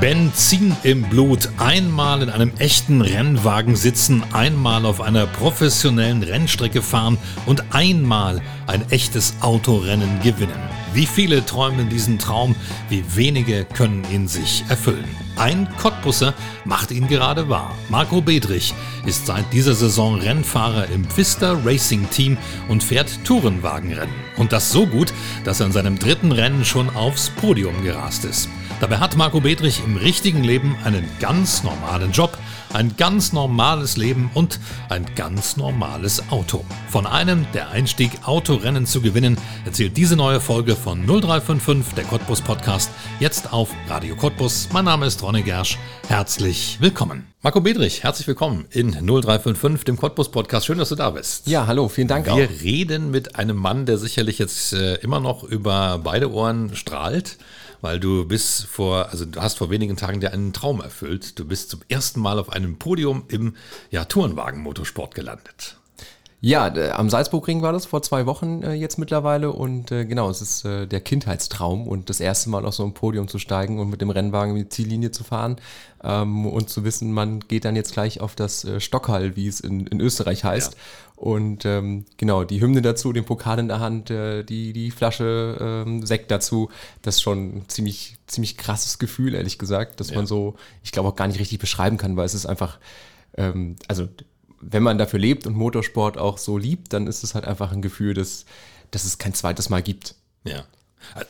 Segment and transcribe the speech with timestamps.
[0.00, 7.18] Benzin im Blut, einmal in einem echten Rennwagen sitzen, einmal auf einer professionellen Rennstrecke fahren
[7.46, 10.60] und einmal ein echtes Autorennen gewinnen.
[10.94, 12.54] Wie viele träumen diesen Traum,
[12.88, 15.27] wie wenige können ihn sich erfüllen.
[15.38, 16.34] Ein Cottbusser
[16.64, 17.76] macht ihn gerade wahr.
[17.88, 18.74] Marco Bedrich
[19.06, 24.14] ist seit dieser Saison Rennfahrer im Vista Racing Team und fährt Tourenwagenrennen.
[24.36, 25.12] Und das so gut,
[25.44, 28.48] dass er in seinem dritten Rennen schon aufs Podium gerast ist.
[28.80, 32.36] Dabei hat Marco Bedrich im richtigen Leben einen ganz normalen Job,
[32.72, 36.64] ein ganz normales Leben und ein ganz normales Auto.
[36.88, 42.40] Von einem, der Einstieg Autorennen zu gewinnen, erzählt diese neue Folge von 0355, der Cottbus
[42.42, 44.68] Podcast, jetzt auf Radio Cottbus.
[44.72, 45.78] Mein Name ist Ronny Gersch.
[46.08, 47.26] Herzlich willkommen.
[47.42, 50.66] Marco Bedrich, herzlich willkommen in 0355, dem Cottbus Podcast.
[50.66, 51.46] Schön, dass du da bist.
[51.46, 52.62] Ja, hallo, vielen Dank Wir auch.
[52.62, 57.38] reden mit einem Mann, der sicherlich jetzt äh, immer noch über beide Ohren strahlt
[57.80, 61.38] weil du bist vor, also du hast vor wenigen Tagen dir einen Traum erfüllt.
[61.38, 63.54] Du bist zum ersten Mal auf einem Podium im
[63.90, 65.78] ja, Tourenwagen-Motorsport gelandet.
[66.40, 70.40] Ja, am Salzburgring war das vor zwei Wochen äh, jetzt mittlerweile und äh, genau, es
[70.40, 73.90] ist äh, der Kindheitstraum und das erste Mal auf so ein Podium zu steigen und
[73.90, 75.56] mit dem Rennwagen die Ziellinie zu fahren
[76.04, 79.58] ähm, und zu wissen, man geht dann jetzt gleich auf das äh, Stockhall, wie es
[79.58, 80.74] in, in Österreich heißt.
[80.74, 80.80] Ja.
[81.18, 85.58] Und ähm, genau, die Hymne dazu, den Pokal in der Hand, äh, die, die Flasche
[85.60, 86.70] ähm, Sekt dazu,
[87.02, 90.16] das ist schon ein ziemlich, ziemlich krasses Gefühl, ehrlich gesagt, dass ja.
[90.16, 90.54] man so,
[90.84, 92.78] ich glaube auch gar nicht richtig beschreiben kann, weil es ist einfach,
[93.36, 94.08] ähm, also
[94.60, 97.82] wenn man dafür lebt und Motorsport auch so liebt, dann ist es halt einfach ein
[97.82, 98.44] Gefühl, dass,
[98.92, 100.14] dass es kein zweites Mal gibt.
[100.44, 100.64] Ja.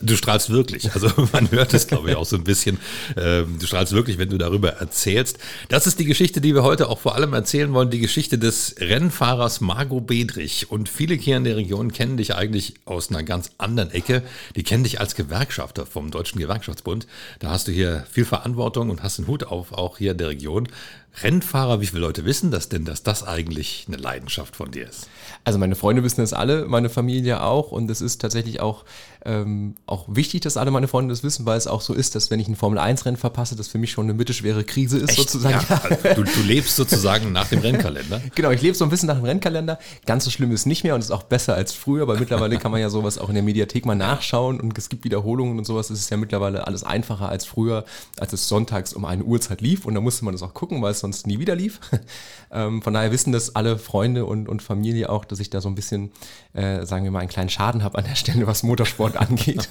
[0.01, 0.93] Du strahlst wirklich.
[0.93, 2.79] Also man hört es, glaube ich, auch so ein bisschen.
[3.17, 5.39] Ähm, du strahlst wirklich, wenn du darüber erzählst.
[5.69, 7.91] Das ist die Geschichte, die wir heute auch vor allem erzählen wollen.
[7.91, 10.71] Die Geschichte des Rennfahrers Margot Bedrich.
[10.71, 14.23] Und viele hier in der Region kennen dich eigentlich aus einer ganz anderen Ecke.
[14.57, 17.07] Die kennen dich als Gewerkschafter vom Deutschen Gewerkschaftsbund.
[17.39, 20.29] Da hast du hier viel Verantwortung und hast einen Hut auf, auch hier in der
[20.29, 20.69] Region.
[21.23, 25.09] Rennfahrer, wie viele Leute wissen das denn, dass das eigentlich eine Leidenschaft von dir ist?
[25.45, 28.85] Also meine Freunde wissen es alle, meine Familie auch und es ist tatsächlich auch,
[29.25, 32.31] ähm, auch wichtig, dass alle meine Freunde das wissen, weil es auch so ist, dass
[32.31, 35.19] wenn ich ein Formel-1-Rennen verpasse, das für mich schon eine mittelschwere Krise ist Echt?
[35.19, 35.65] sozusagen.
[35.69, 38.21] Ja, also du, du, lebst sozusagen nach dem Rennkalender.
[38.35, 39.79] Genau, ich lebe so ein bisschen nach dem Rennkalender.
[40.07, 42.71] Ganz so schlimm ist nicht mehr und ist auch besser als früher, weil mittlerweile kann
[42.71, 45.91] man ja sowas auch in der Mediathek mal nachschauen und es gibt Wiederholungen und sowas.
[45.91, 47.85] Es ist ja mittlerweile alles einfacher als früher,
[48.19, 50.93] als es sonntags um eine Uhrzeit lief und da musste man das auch gucken, weil
[50.93, 51.81] es sonst nie wieder lief.
[52.51, 55.69] Ähm, von daher wissen das alle Freunde und, und Familie auch, dass ich da so
[55.69, 56.13] ein bisschen,
[56.53, 59.69] äh, sagen wir mal, einen kleinen Schaden habe an der Stelle, was Motorsport angeht.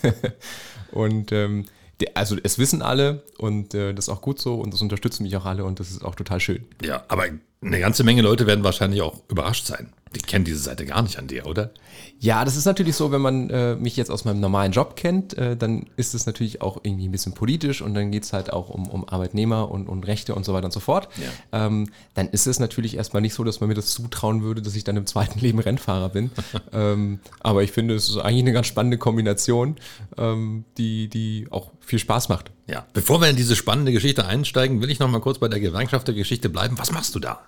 [0.92, 1.66] und ähm,
[2.14, 5.36] also es wissen alle und äh, das ist auch gut so und das unterstützen mich
[5.36, 6.66] auch alle und das ist auch total schön.
[6.84, 7.26] Ja, aber
[7.62, 9.92] eine ganze Menge Leute werden wahrscheinlich auch überrascht sein.
[10.18, 11.72] Die kennen diese Seite gar nicht an dir, oder?
[12.20, 15.38] Ja, das ist natürlich so, wenn man äh, mich jetzt aus meinem normalen Job kennt,
[15.38, 18.52] äh, dann ist es natürlich auch irgendwie ein bisschen politisch und dann geht es halt
[18.52, 21.10] auch um, um Arbeitnehmer und, und Rechte und so weiter und so fort.
[21.18, 21.68] Ja.
[21.68, 24.76] Ähm, dann ist es natürlich erstmal nicht so, dass man mir das zutrauen würde, dass
[24.76, 26.32] ich dann im zweiten Leben Rennfahrer bin.
[26.74, 29.76] ähm, aber ich finde, es ist eigentlich eine ganz spannende Kombination,
[30.18, 32.52] ähm, die, die auch viel Spaß macht.
[32.68, 35.60] Ja, bevor wir in diese spannende Geschichte einsteigen, will ich noch mal kurz bei der
[35.60, 36.78] Gewerkschaft der Geschichte bleiben.
[36.80, 37.42] Was machst du da?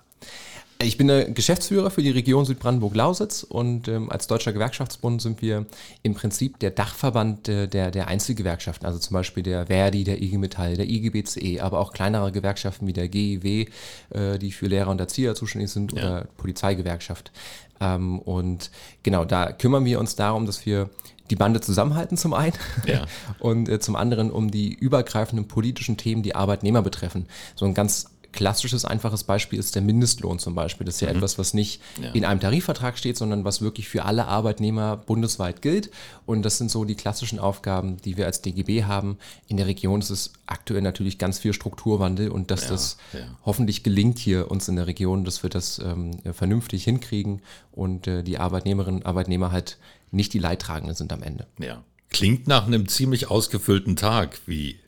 [0.82, 5.66] Ich bin der Geschäftsführer für die Region Südbrandenburg-Lausitz und ähm, als Deutscher Gewerkschaftsbund sind wir
[6.02, 10.38] im Prinzip der Dachverband äh, der, der Einzelgewerkschaften, also zum Beispiel der Verdi, der IG
[10.38, 13.66] Metall, der IGBCE, aber auch kleinere Gewerkschaften wie der GIW,
[14.08, 15.98] äh, die für Lehrer und Erzieher zuständig sind, ja.
[15.98, 17.30] oder Polizeigewerkschaft.
[17.78, 18.70] Ähm, und
[19.02, 20.88] genau, da kümmern wir uns darum, dass wir
[21.28, 22.54] die Bande zusammenhalten zum einen
[22.86, 23.04] ja.
[23.38, 27.26] und äh, zum anderen um die übergreifenden politischen Themen, die Arbeitnehmer betreffen.
[27.54, 30.84] So ein ganz klassisches, einfaches Beispiel ist der Mindestlohn zum Beispiel.
[30.84, 31.16] Das ist ja mhm.
[31.16, 32.10] etwas, was nicht ja.
[32.12, 35.90] in einem Tarifvertrag steht, sondern was wirklich für alle Arbeitnehmer bundesweit gilt.
[36.26, 39.18] Und das sind so die klassischen Aufgaben, die wir als DGB haben.
[39.48, 43.20] In der Region ist es aktuell natürlich ganz viel Strukturwandel und dass ja, das ja.
[43.44, 47.42] hoffentlich gelingt hier uns in der Region, dass wir das ähm, vernünftig hinkriegen
[47.72, 49.78] und äh, die Arbeitnehmerinnen und Arbeitnehmer halt
[50.10, 51.46] nicht die Leidtragenden sind am Ende.
[51.58, 51.82] Ja.
[52.10, 54.40] Klingt nach einem ziemlich ausgefüllten Tag.
[54.46, 54.80] Wie,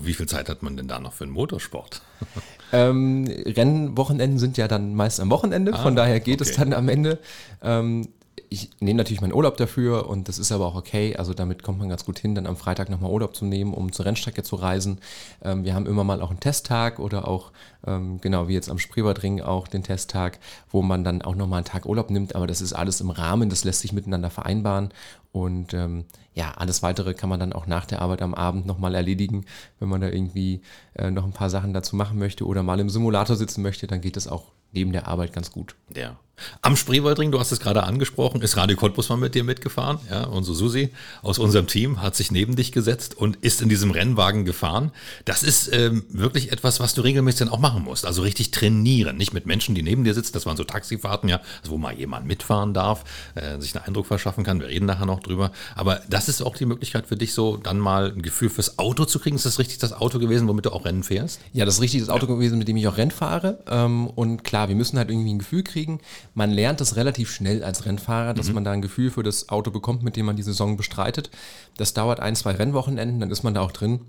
[0.00, 2.02] wie viel Zeit hat man denn da noch für einen Motorsport?
[2.72, 6.50] Ähm, Rennwochenenden sind ja dann meist am Wochenende, ah, von daher geht okay.
[6.50, 7.18] es dann am Ende.
[7.62, 8.08] Ähm,
[8.50, 11.16] ich nehme natürlich meinen Urlaub dafür und das ist aber auch okay.
[11.16, 13.92] Also damit kommt man ganz gut hin, dann am Freitag nochmal Urlaub zu nehmen, um
[13.92, 15.00] zur Rennstrecke zu reisen.
[15.42, 17.52] Ähm, wir haben immer mal auch einen Testtag oder auch,
[17.86, 20.38] ähm, genau wie jetzt am Spreewaldring auch den Testtag,
[20.70, 22.34] wo man dann auch nochmal einen Tag Urlaub nimmt.
[22.34, 24.90] Aber das ist alles im Rahmen, das lässt sich miteinander vereinbaren.
[25.32, 28.94] Und ähm, ja, alles weitere kann man dann auch nach der Arbeit am Abend nochmal
[28.94, 29.44] erledigen.
[29.78, 30.62] Wenn man da irgendwie
[30.94, 34.00] äh, noch ein paar Sachen dazu machen möchte oder mal im Simulator sitzen möchte, dann
[34.00, 35.76] geht das auch neben der Arbeit ganz gut.
[35.94, 36.16] Ja.
[36.62, 39.98] Am Spreewaldring, du hast es gerade angesprochen, ist Radio Cottbus mal mit dir mitgefahren.
[40.10, 40.90] Ja, unsere Susi
[41.22, 44.92] aus unserem Team hat sich neben dich gesetzt und ist in diesem Rennwagen gefahren.
[45.24, 48.06] Das ist ähm, wirklich etwas, was du regelmäßig dann auch machen musst.
[48.06, 49.16] Also richtig trainieren.
[49.16, 50.32] Nicht mit Menschen, die neben dir sitzen.
[50.32, 54.06] Das waren so Taxifahrten, ja, also wo mal jemand mitfahren darf, äh, sich einen Eindruck
[54.06, 54.60] verschaffen kann.
[54.60, 55.52] Wir reden nachher noch drüber.
[55.74, 59.04] Aber das ist auch die Möglichkeit für dich, so dann mal ein Gefühl fürs Auto
[59.04, 59.36] zu kriegen.
[59.36, 61.40] Ist das richtig das Auto gewesen, womit du auch Rennen fährst?
[61.52, 62.34] Ja, das ist richtig das Auto ja.
[62.34, 63.58] gewesen, mit dem ich auch Rennen fahre.
[63.68, 66.00] Ähm, und klar, wir müssen halt irgendwie ein Gefühl kriegen
[66.38, 68.54] man lernt das relativ schnell als Rennfahrer, dass mhm.
[68.54, 71.30] man da ein Gefühl für das Auto bekommt, mit dem man die Saison bestreitet.
[71.76, 74.02] Das dauert ein, zwei Rennwochenenden, dann ist man da auch drin.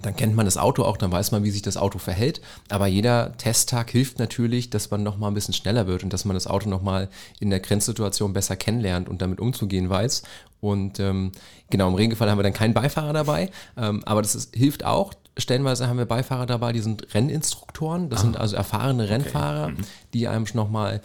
[0.00, 2.40] Dann kennt man das Auto auch, dann weiß man, wie sich das Auto verhält.
[2.70, 6.34] Aber jeder Testtag hilft natürlich, dass man nochmal ein bisschen schneller wird und dass man
[6.34, 10.22] das Auto nochmal in der Grenzsituation besser kennenlernt und damit umzugehen weiß.
[10.60, 11.32] Und ähm,
[11.68, 13.50] genau, im Regenfall haben wir dann keinen Beifahrer dabei.
[13.76, 18.20] Ähm, aber das ist, hilft auch, stellenweise haben wir Beifahrer dabei, die sind Renninstruktoren, das
[18.20, 19.74] ah, sind also erfahrene Rennfahrer, okay.
[19.76, 19.86] mhm.
[20.14, 21.02] die einem nochmal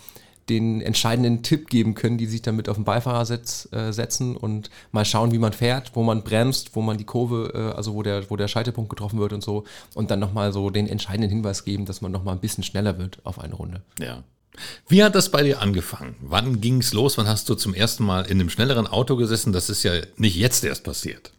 [0.50, 4.70] den entscheidenden Tipp geben können, die sich dann mit auf den Beifahrersitz äh, setzen und
[4.92, 8.04] mal schauen, wie man fährt, wo man bremst, wo man die Kurve, äh, also wo
[8.04, 11.66] der, wo der Scheitelpunkt getroffen wird und so und dann nochmal so den entscheidenden Hinweis
[11.66, 13.82] geben, dass man nochmal ein bisschen schneller wird auf eine Runde.
[14.00, 14.24] Ja.
[14.88, 16.16] Wie hat das bei dir angefangen?
[16.22, 17.18] Wann ging es los?
[17.18, 19.54] Wann hast du zum ersten Mal in einem schnelleren Auto gesessen?
[19.54, 21.32] Das ist ja nicht jetzt erst passiert.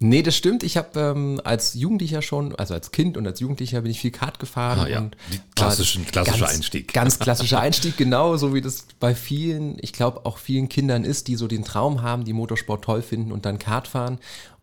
[0.00, 0.62] Nee, das stimmt.
[0.62, 4.12] Ich habe ähm, als Jugendlicher schon, also als Kind und als Jugendlicher bin ich viel
[4.12, 4.80] Kart gefahren.
[4.80, 4.98] Ah, ja.
[5.00, 5.16] und
[5.56, 6.92] klassischen, klassischer ganz, Einstieg.
[6.92, 11.26] Ganz klassischer Einstieg, genau, so wie das bei vielen, ich glaube auch vielen Kindern ist,
[11.26, 14.18] die so den Traum haben, die Motorsport toll finden und dann Kart fahren.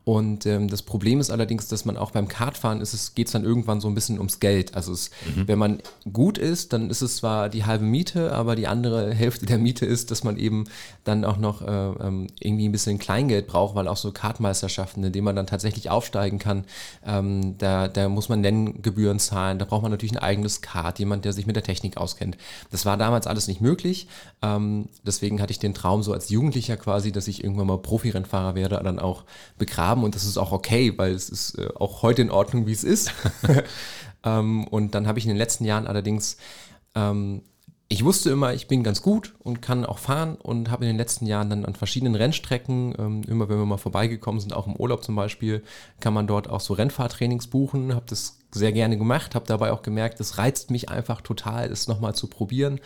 [0.06, 3.44] Und ähm, das Problem ist allerdings, dass man auch beim Kartfahren ist es, geht dann
[3.44, 4.76] irgendwann so ein bisschen ums Geld.
[4.76, 5.48] Also es, mhm.
[5.48, 5.82] wenn man
[6.14, 9.88] gut ist, dann ist es zwar die halbe Miete, aber die andere Hälfte der Miete
[9.88, 10.66] ist, dass man eben
[11.06, 15.12] dann auch noch äh, ähm, irgendwie ein bisschen Kleingeld braucht, weil auch so Kartmeisterschaften, in
[15.12, 16.66] denen man dann tatsächlich aufsteigen kann,
[17.04, 21.26] ähm, da, da muss man Nenngebühren zahlen, da braucht man natürlich ein eigenes Kart, jemand,
[21.26, 22.38] der sich mit der Technik auskennt.
[22.70, 24.08] Das war damals alles nicht möglich.
[24.44, 28.54] Ähm, deswegen hatte ich den Traum so als Jugendlicher quasi, dass ich irgendwann mal Profirennfahrer
[28.54, 29.24] werde, dann auch
[29.58, 32.68] begraben haben und das ist auch okay, weil es ist äh, auch heute in Ordnung,
[32.68, 33.14] wie es ist.
[34.24, 36.38] ähm, und dann habe ich in den letzten Jahren allerdings,
[36.96, 37.42] ähm,
[37.88, 40.98] ich wusste immer, ich bin ganz gut und kann auch fahren und habe in den
[40.98, 44.76] letzten Jahren dann an verschiedenen Rennstrecken, ähm, immer wenn wir mal vorbeigekommen sind, auch im
[44.76, 45.64] Urlaub zum Beispiel,
[46.00, 49.84] kann man dort auch so Rennfahrtrainings buchen, habe das sehr gerne gemacht, habe dabei auch
[49.84, 52.80] gemerkt, es reizt mich einfach total, es nochmal zu probieren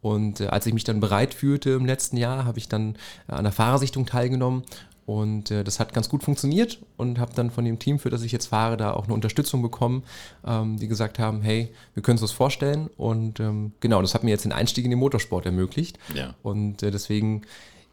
[0.00, 2.96] und äh, als ich mich dann bereit fühlte im letzten Jahr, habe ich dann
[3.28, 4.64] äh, an der Fahrersichtung teilgenommen
[5.10, 8.22] und äh, das hat ganz gut funktioniert und habe dann von dem Team, für das
[8.22, 10.04] ich jetzt fahre, da auch eine Unterstützung bekommen,
[10.46, 12.88] ähm, die gesagt haben, hey, wir können uns das vorstellen.
[12.96, 15.98] Und ähm, genau, das hat mir jetzt den Einstieg in den Motorsport ermöglicht.
[16.14, 16.36] Ja.
[16.44, 17.42] Und äh, deswegen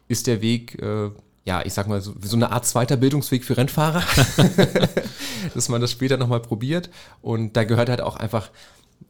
[0.06, 1.10] ist der Weg, äh,
[1.44, 4.04] ja, ich sag mal, so, so, eine Art zweiter Bildungsweg für Rennfahrer,
[5.54, 6.88] dass man das später nochmal probiert.
[7.20, 8.52] Und da gehört halt auch einfach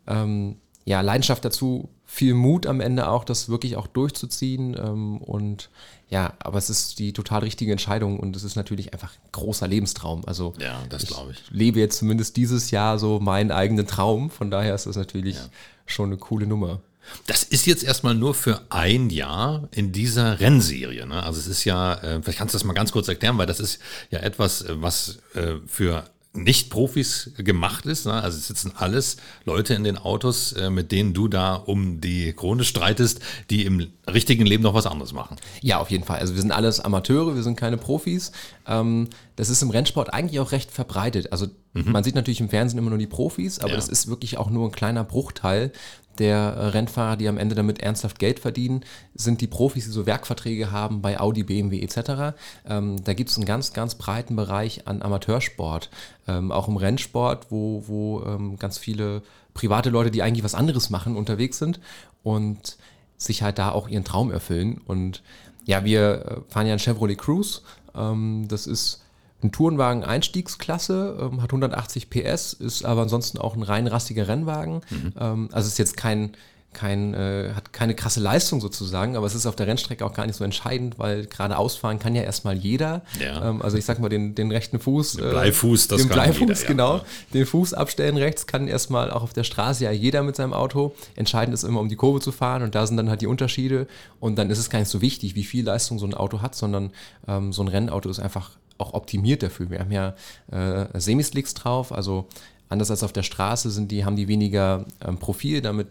[0.06, 0.56] ähm,
[0.86, 4.74] ja, Leidenschaft dazu, viel Mut am Ende auch, das wirklich auch durchzuziehen.
[4.74, 5.68] Ähm, und
[6.08, 9.68] ja, aber es ist die total richtige Entscheidung und es ist natürlich einfach ein großer
[9.68, 10.24] Lebenstraum.
[10.24, 11.42] Also ja, das glaube ich.
[11.50, 14.30] lebe jetzt zumindest dieses Jahr so meinen eigenen Traum.
[14.30, 15.48] Von daher ist das natürlich ja.
[15.84, 16.80] schon eine coole Nummer.
[17.26, 21.06] Das ist jetzt erstmal nur für ein Jahr in dieser Rennserie.
[21.06, 21.22] Ne?
[21.22, 23.60] Also es ist ja, äh, vielleicht kannst du das mal ganz kurz erklären, weil das
[23.60, 23.80] ist
[24.10, 26.04] ja etwas, äh, was äh, für
[26.42, 28.06] nicht-Profis gemacht ist.
[28.06, 28.12] Ne?
[28.12, 32.32] Also es sitzen alles Leute in den Autos, äh, mit denen du da um die
[32.32, 35.36] Krone streitest, die im richtigen Leben noch was anderes machen.
[35.60, 36.18] Ja, auf jeden Fall.
[36.18, 38.32] Also wir sind alles Amateure, wir sind keine Profis.
[38.68, 41.32] Ähm, das ist im Rennsport eigentlich auch recht verbreitet.
[41.32, 41.92] Also mhm.
[41.92, 43.76] man sieht natürlich im Fernsehen immer nur die Profis, aber ja.
[43.76, 45.72] das ist wirklich auch nur ein kleiner Bruchteil
[46.18, 48.84] der Rennfahrer, die am Ende damit ernsthaft Geld verdienen,
[49.14, 52.36] sind die Profis, die so Werkverträge haben bei Audi, BMW etc.
[52.68, 55.90] Ähm, da gibt es einen ganz, ganz breiten Bereich an Amateursport,
[56.26, 59.22] ähm, auch im Rennsport, wo, wo ähm, ganz viele
[59.54, 61.80] private Leute, die eigentlich was anderes machen, unterwegs sind
[62.22, 62.76] und
[63.16, 64.80] sich halt da auch ihren Traum erfüllen.
[64.86, 65.22] Und
[65.64, 67.60] ja, wir äh, fahren ja ein Chevrolet Cruise.
[67.98, 69.02] Ähm, das ist
[69.42, 74.80] ein Tourenwagen Einstiegsklasse, ähm, hat 180 PS, ist aber ansonsten auch ein rein rastiger Rennwagen.
[74.90, 75.12] Mhm.
[75.18, 76.32] Ähm, also ist jetzt kein,
[76.78, 80.26] kein, äh, hat keine krasse Leistung sozusagen, aber es ist auf der Rennstrecke auch gar
[80.26, 83.02] nicht so entscheidend, weil gerade ausfahren kann ja erstmal jeder.
[83.20, 83.50] Ja.
[83.50, 85.14] Ähm, also ich sag mal, den, den rechten Fuß.
[85.14, 86.66] Den Bleifuß, das den kann Bleifuß, jeder, ja.
[86.68, 87.00] genau.
[87.34, 90.94] Den Fuß abstellen rechts kann erstmal auch auf der Straße ja jeder mit seinem Auto.
[91.16, 93.88] Entscheidend ist immer, um die Kurve zu fahren und da sind dann halt die Unterschiede.
[94.20, 96.54] Und dann ist es gar nicht so wichtig, wie viel Leistung so ein Auto hat,
[96.54, 96.92] sondern
[97.26, 99.68] ähm, so ein Rennauto ist einfach auch optimiert dafür.
[99.68, 100.14] Wir haben ja
[100.52, 102.28] äh, Semislicks drauf, also
[102.68, 105.88] anders als auf der Straße sind die, haben die weniger ähm, Profil, damit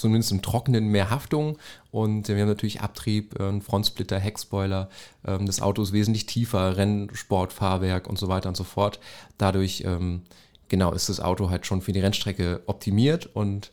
[0.00, 1.58] zumindest im Trockenen mehr Haftung
[1.90, 4.88] und wir haben natürlich Abtrieb, äh, Frontsplitter, Heckspoiler,
[5.26, 9.00] ähm, das Auto ist wesentlich tiefer, Rennsport, Fahrwerk und so weiter und so fort.
[9.38, 10.22] Dadurch ähm,
[10.68, 13.70] genau ist das Auto halt schon für die Rennstrecke optimiert und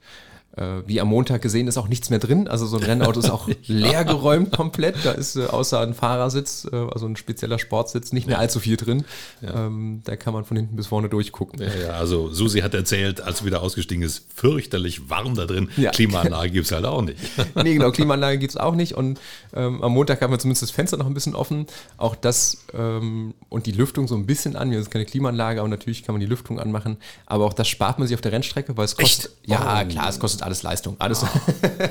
[0.85, 2.47] wie am Montag gesehen ist auch nichts mehr drin.
[2.47, 4.95] Also so ein Rennauto ist auch leer geräumt komplett.
[5.03, 8.77] Da ist äh, außer ein Fahrersitz, äh, also ein spezieller Sportsitz, nicht mehr allzu viel
[8.77, 9.05] drin.
[9.43, 11.61] Ähm, da kann man von hinten bis vorne durchgucken.
[11.61, 15.69] Ja, ja, also Susi hat erzählt, als wieder ausgestiegen ist, fürchterlich warm da drin.
[15.77, 15.91] Ja.
[15.91, 17.17] Klimaanlage gibt es halt auch nicht.
[17.55, 18.93] nee, genau, Klimaanlage gibt es auch nicht.
[18.95, 19.19] Und
[19.53, 21.67] ähm, am Montag haben wir zumindest das Fenster noch ein bisschen offen.
[21.97, 24.69] Auch das ähm, und die Lüftung so ein bisschen an.
[24.71, 26.97] Wir haben jetzt keine Klimaanlage, aber natürlich kann man die Lüftung anmachen.
[27.25, 29.25] Aber auch das spart man sich auf der Rennstrecke, weil es kostet.
[29.25, 29.49] Echt?
[29.49, 29.87] Ja, Oh.
[29.87, 30.96] klar, es kostet alles Leistung.
[31.00, 31.25] Alles,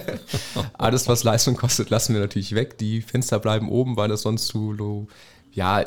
[0.72, 2.78] alles, was Leistung kostet, lassen wir natürlich weg.
[2.78, 5.06] Die Fenster bleiben oben, weil das sonst zu,
[5.52, 5.84] ja,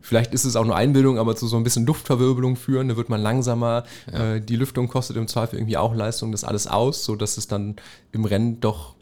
[0.00, 2.88] vielleicht ist es auch nur Einbildung, aber zu so ein bisschen Luftverwirbelung führen.
[2.88, 3.84] Da wird man langsamer.
[4.12, 7.76] Äh, die Lüftung kostet im Zweifel irgendwie auch Leistung, das alles aus, sodass es dann
[8.12, 8.94] im Rennen doch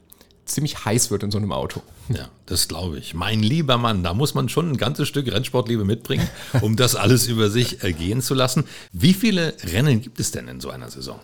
[0.47, 1.83] ziemlich heiß wird in so einem Auto.
[2.09, 3.13] Ja, das glaube ich.
[3.13, 6.29] Mein lieber Mann, da muss man schon ein ganzes Stück Rennsportliebe mitbringen,
[6.63, 8.65] um das alles über sich ergehen zu lassen.
[8.93, 11.21] Wie viele Rennen gibt es denn in so einer Saison?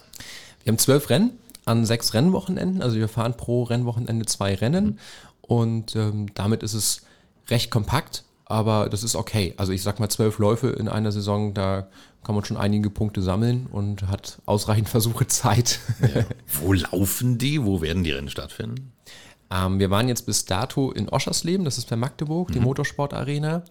[0.62, 1.32] Wir haben zwölf Rennen
[1.68, 2.82] an sechs Rennwochenenden.
[2.82, 4.98] Also wir fahren pro Rennwochenende zwei Rennen
[5.42, 7.02] und ähm, damit ist es
[7.48, 9.54] recht kompakt, aber das ist okay.
[9.56, 11.88] Also ich sag mal zwölf Läufe in einer Saison, da
[12.24, 15.80] kann man schon einige Punkte sammeln und hat ausreichend Versuche Zeit.
[16.46, 17.64] Wo laufen die?
[17.64, 18.92] Wo werden die Rennen stattfinden?
[19.50, 23.62] Ähm, wir waren jetzt bis dato in Oschersleben, das ist bei Magdeburg, die Motorsportarena.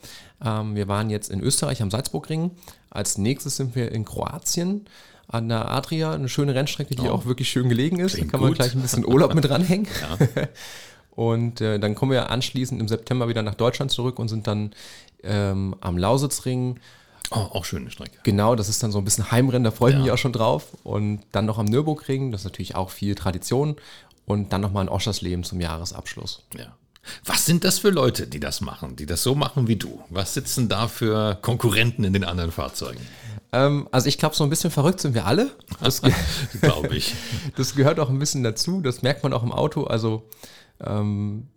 [0.43, 2.51] Ähm, wir waren jetzt in Österreich am Salzburgring.
[2.89, 4.85] Als nächstes sind wir in Kroatien
[5.27, 8.13] an der Adria, eine schöne Rennstrecke, die auch wirklich schön gelegen ist.
[8.15, 8.57] Klingt da kann man gut.
[8.59, 9.87] gleich ein bisschen Urlaub mit dranhängen.
[11.11, 14.71] Und äh, dann kommen wir anschließend im September wieder nach Deutschland zurück und sind dann
[15.23, 16.79] ähm, am Lausitzring.
[17.31, 18.19] Oh, auch schöne Strecke.
[18.23, 20.03] Genau, das ist dann so ein bisschen Heimrennen, da freue ich Ja.
[20.03, 20.67] mich auch schon drauf.
[20.83, 23.77] Und dann noch am Nürburgring, das ist natürlich auch viel Tradition.
[24.27, 26.43] Und dann nochmal in Oschersleben zum Jahresabschluss.
[26.55, 26.75] Ja.
[27.25, 30.01] Was sind das für Leute, die das machen, die das so machen wie du?
[30.09, 33.01] Was sitzen da für Konkurrenten in den anderen Fahrzeugen?
[33.51, 35.51] Ähm, also ich glaube, so ein bisschen verrückt sind wir alle.
[35.81, 36.01] Das,
[36.61, 37.15] Glaube ich.
[37.55, 38.81] das gehört auch ein bisschen dazu.
[38.81, 39.85] Das merkt man auch im Auto.
[39.85, 40.23] Also
[40.81, 41.47] ähm,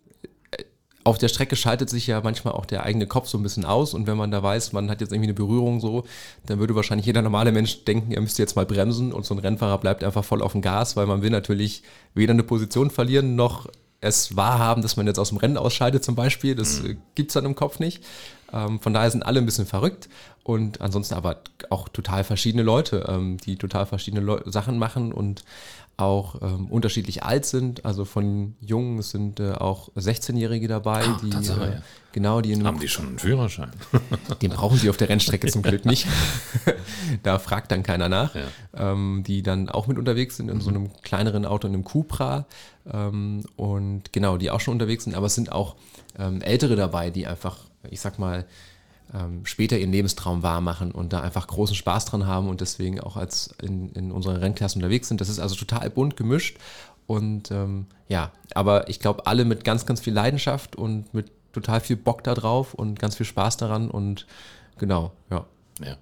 [1.03, 3.93] auf der Strecke schaltet sich ja manchmal auch der eigene Kopf so ein bisschen aus.
[3.93, 6.03] Und wenn man da weiß, man hat jetzt irgendwie eine Berührung so,
[6.45, 9.11] dann würde wahrscheinlich jeder normale Mensch denken, er müsste jetzt mal bremsen.
[9.11, 12.33] Und so ein Rennfahrer bleibt einfach voll auf dem Gas, weil man will natürlich weder
[12.33, 13.67] eine Position verlieren, noch
[14.01, 16.55] es wahrhaben, dass man jetzt aus dem Rennen ausscheidet zum Beispiel.
[16.55, 16.97] Das mhm.
[17.15, 18.03] gibt es dann im Kopf nicht.
[18.51, 20.09] Ähm, von daher sind alle ein bisschen verrückt
[20.43, 21.37] und ansonsten aber
[21.69, 25.43] auch total verschiedene Leute, ähm, die total verschiedene Leu Sachen machen und
[25.97, 27.85] auch ähm, unterschiedlich alt sind.
[27.85, 31.81] Also von Jungen es sind äh, auch 16-Jährige dabei, Ah, die äh, ja.
[32.11, 33.71] genau, die Haben die schon einen Führerschein?
[34.41, 36.07] den brauchen sie auf der Rennstrecke zum Glück nicht.
[37.23, 38.35] da fragt dann keiner nach.
[38.35, 38.41] Ja.
[38.73, 42.45] Ähm, die dann auch mit unterwegs sind in so einem kleineren Auto, in einem Cupra.
[42.91, 45.15] Ähm, und genau, die auch schon unterwegs sind.
[45.15, 45.75] Aber es sind auch
[46.17, 47.57] ähm, Ältere dabei, die einfach,
[47.89, 48.45] ich sag mal,
[49.13, 52.99] ähm, später ihren Lebenstraum wahr machen und da einfach großen Spaß dran haben und deswegen
[52.99, 55.21] auch als in, in unserer Rennklasse unterwegs sind.
[55.21, 56.57] Das ist also total bunt gemischt.
[57.07, 61.81] Und ähm, ja, aber ich glaube, alle mit ganz, ganz viel Leidenschaft und mit total
[61.81, 64.27] viel Bock da drauf und ganz viel Spaß daran und
[64.77, 65.45] genau, ja.
[65.83, 65.97] Ja.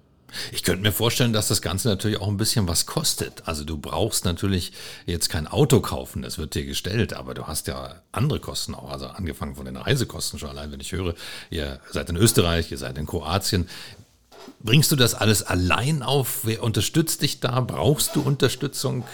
[0.52, 3.46] Ich könnte mir vorstellen, dass das Ganze natürlich auch ein bisschen was kostet.
[3.46, 4.72] Also du brauchst natürlich
[5.06, 8.90] jetzt kein Auto kaufen, das wird dir gestellt, aber du hast ja andere Kosten auch.
[8.90, 11.14] Also angefangen von den Reisekosten schon allein, wenn ich höre,
[11.50, 13.68] ihr seid in Österreich, ihr seid in Kroatien.
[14.60, 16.40] Bringst du das alles allein auf?
[16.44, 17.60] Wer unterstützt dich da?
[17.60, 19.04] Brauchst du Unterstützung?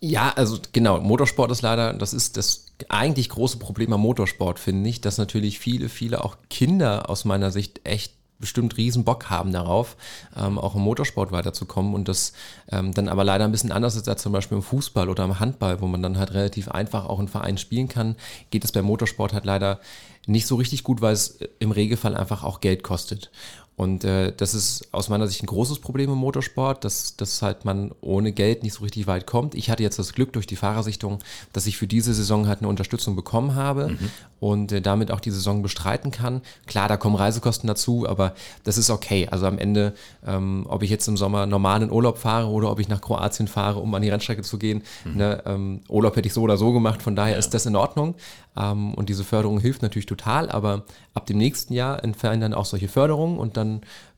[0.00, 4.90] Ja, also genau, Motorsport ist leider, das ist das eigentlich große Problem am Motorsport, finde
[4.90, 8.12] ich, dass natürlich viele, viele auch Kinder aus meiner Sicht echt
[8.42, 9.96] bestimmt riesen Bock haben darauf,
[10.36, 12.34] ähm, auch im Motorsport weiterzukommen und das
[12.70, 15.40] ähm, dann aber leider ein bisschen anders ist als zum Beispiel im Fußball oder im
[15.40, 18.16] Handball, wo man dann halt relativ einfach auch in Verein spielen kann,
[18.50, 19.80] geht es beim Motorsport halt leider
[20.26, 23.30] nicht so richtig gut, weil es im Regelfall einfach auch Geld kostet.
[23.74, 27.64] Und äh, das ist aus meiner Sicht ein großes Problem im Motorsport, dass, dass halt
[27.64, 29.54] man ohne Geld nicht so richtig weit kommt.
[29.54, 31.20] Ich hatte jetzt das Glück durch die Fahrersichtung,
[31.54, 34.10] dass ich für diese Saison halt eine Unterstützung bekommen habe mhm.
[34.40, 36.42] und äh, damit auch die Saison bestreiten kann.
[36.66, 39.26] Klar, da kommen Reisekosten dazu, aber das ist okay.
[39.30, 39.94] Also am Ende,
[40.26, 43.48] ähm, ob ich jetzt im Sommer normal in Urlaub fahre oder ob ich nach Kroatien
[43.48, 45.16] fahre, um an die Rennstrecke zu gehen, mhm.
[45.16, 47.38] ne, ähm, Urlaub hätte ich so oder so gemacht, von daher ja.
[47.38, 48.16] ist das in Ordnung.
[48.54, 52.66] Ähm, und diese Förderung hilft natürlich total, aber ab dem nächsten Jahr entfernen dann auch
[52.66, 53.61] solche Förderungen und dann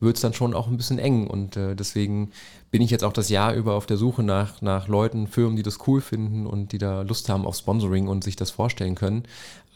[0.01, 1.27] wird es dann schon auch ein bisschen eng.
[1.27, 2.31] Und äh, deswegen
[2.71, 5.63] bin ich jetzt auch das Jahr über auf der Suche nach, nach Leuten, Firmen, die
[5.63, 9.25] das cool finden und die da Lust haben auf Sponsoring und sich das vorstellen können.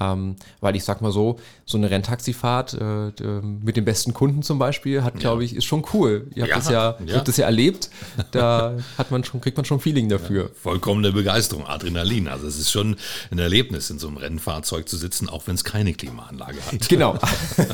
[0.01, 4.59] Ähm, weil ich sag mal so, so eine Renntaxifahrt äh, mit dem besten Kunden zum
[4.59, 6.29] Beispiel hat, glaube ich, ist schon cool.
[6.35, 7.17] Ihr habt, ja, das, ja, ja.
[7.17, 7.91] habt das ja erlebt.
[8.31, 10.45] Da hat man schon, kriegt man schon Feeling dafür.
[10.45, 12.29] Ja, vollkommene Begeisterung, Adrenalin.
[12.29, 12.97] Also es ist schon
[13.31, 16.79] ein Erlebnis, in so einem Rennfahrzeug zu sitzen, auch wenn es keine Klimaanlage hat.
[16.89, 17.19] Genau.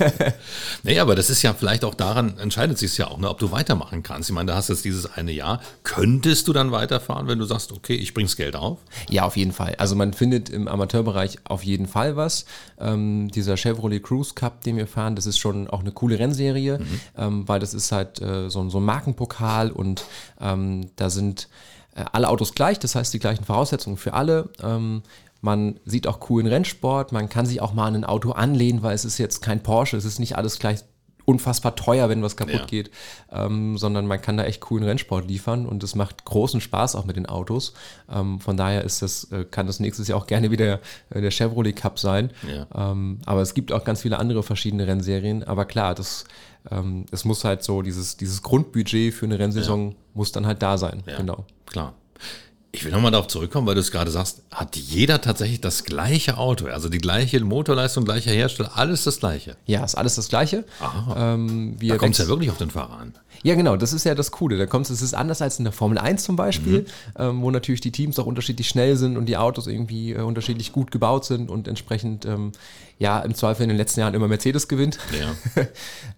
[0.83, 3.52] naja, aber das ist ja vielleicht auch daran, entscheidet sich ja auch, ne, ob du
[3.52, 4.28] weitermachen kannst.
[4.28, 5.61] Ich meine, da hast jetzt dieses eine Jahr.
[5.85, 8.78] Könntest du dann weiterfahren, wenn du sagst, okay, ich bring's Geld auf?
[9.09, 9.76] Ja, auf jeden Fall.
[9.78, 12.44] Also man findet im Amateurbereich auf jeden Fall was.
[12.78, 16.78] Ähm, dieser Chevrolet Cruise Cup, den wir fahren, das ist schon auch eine coole Rennserie,
[16.78, 17.00] mhm.
[17.16, 20.04] ähm, weil das ist halt äh, so, so, ein Markenpokal und
[20.40, 21.49] ähm, da sind
[21.94, 24.50] äh, alle Autos gleich, das heißt die gleichen Voraussetzungen für alle.
[24.62, 25.02] Ähm,
[25.40, 28.94] man sieht auch coolen Rennsport, man kann sich auch mal an ein Auto anlehnen, weil
[28.94, 30.80] es ist jetzt kein Porsche, es ist nicht alles gleich
[31.25, 32.66] unfassbar teuer, wenn was kaputt ja.
[32.66, 32.90] geht,
[33.33, 37.04] ähm, sondern man kann da echt coolen Rennsport liefern und es macht großen Spaß auch
[37.04, 37.75] mit den Autos.
[38.12, 41.31] Ähm, von daher ist das, äh, kann das nächstes Jahr auch gerne wieder äh, der
[41.31, 42.31] Chevrolet Cup sein.
[42.49, 42.90] Ja.
[42.93, 45.45] Ähm, aber es gibt auch ganz viele andere verschiedene Rennserien.
[45.45, 46.25] Aber klar, das,
[46.71, 49.97] ähm, es muss halt so, dieses, dieses Grundbudget für eine Rennsaison ja.
[50.14, 51.02] muss dann halt da sein.
[51.16, 51.45] Genau.
[51.66, 51.95] Klar.
[52.75, 56.38] Ich will nochmal darauf zurückkommen, weil du es gerade sagst, hat jeder tatsächlich das gleiche
[56.38, 59.57] Auto, also die gleiche Motorleistung, gleicher Hersteller, alles das gleiche?
[59.64, 60.64] Ja, ist alles das gleiche.
[61.16, 63.14] Ähm, da kommt es ja wirklich auf den Fahrer an.
[63.45, 64.57] Ja, genau, das ist ja das Coole.
[64.57, 66.87] Da kommt es ist anders als in der Formel 1 zum Beispiel, mhm.
[67.16, 70.73] ähm, wo natürlich die Teams auch unterschiedlich schnell sind und die Autos irgendwie äh, unterschiedlich
[70.73, 72.52] gut gebaut sind und entsprechend ähm,
[72.99, 74.99] ja im Zweifel in den letzten Jahren immer Mercedes gewinnt.
[75.21, 75.66] Ja.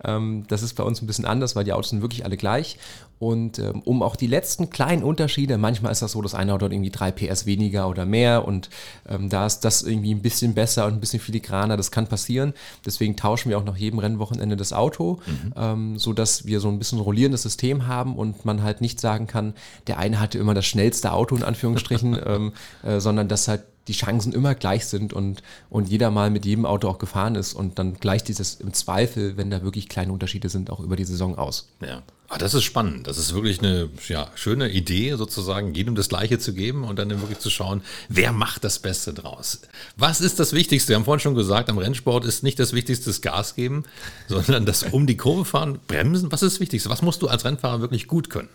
[0.16, 2.78] ähm, das ist bei uns ein bisschen anders, weil die Autos sind wirklich alle gleich.
[3.18, 6.66] Und ähm, um auch die letzten kleinen Unterschiede, manchmal ist das so, das eine Auto
[6.66, 8.68] hat irgendwie drei PS weniger oder mehr und
[9.08, 12.52] ähm, da ist das irgendwie ein bisschen besser und ein bisschen filigraner, das kann passieren.
[12.84, 15.54] Deswegen tauschen wir auch nach jedem Rennwochenende das Auto, mhm.
[15.56, 19.54] ähm, sodass wir so ein bisschen rollierendes System haben und man halt nicht sagen kann,
[19.86, 23.92] der eine hatte immer das schnellste Auto in Anführungsstrichen, ähm, äh, sondern dass halt die
[23.92, 27.78] Chancen immer gleich sind und, und jeder mal mit jedem Auto auch gefahren ist und
[27.78, 31.38] dann gleicht dieses im Zweifel, wenn da wirklich kleine Unterschiede sind, auch über die Saison
[31.38, 31.68] aus.
[31.80, 32.02] Ja.
[32.28, 33.06] Ah, das ist spannend.
[33.06, 37.08] Das ist wirklich eine ja, schöne Idee, sozusagen, jedem das Gleiche zu geben und dann
[37.10, 39.60] wirklich zu schauen, wer macht das Beste draus.
[39.96, 40.88] Was ist das Wichtigste?
[40.88, 43.84] Wir haben vorhin schon gesagt, am Rennsport ist nicht das Wichtigste das Gas geben,
[44.28, 46.32] sondern das um die Kurve fahren, bremsen.
[46.32, 46.90] Was ist das Wichtigste?
[46.90, 48.48] Was musst du als Rennfahrer wirklich gut können?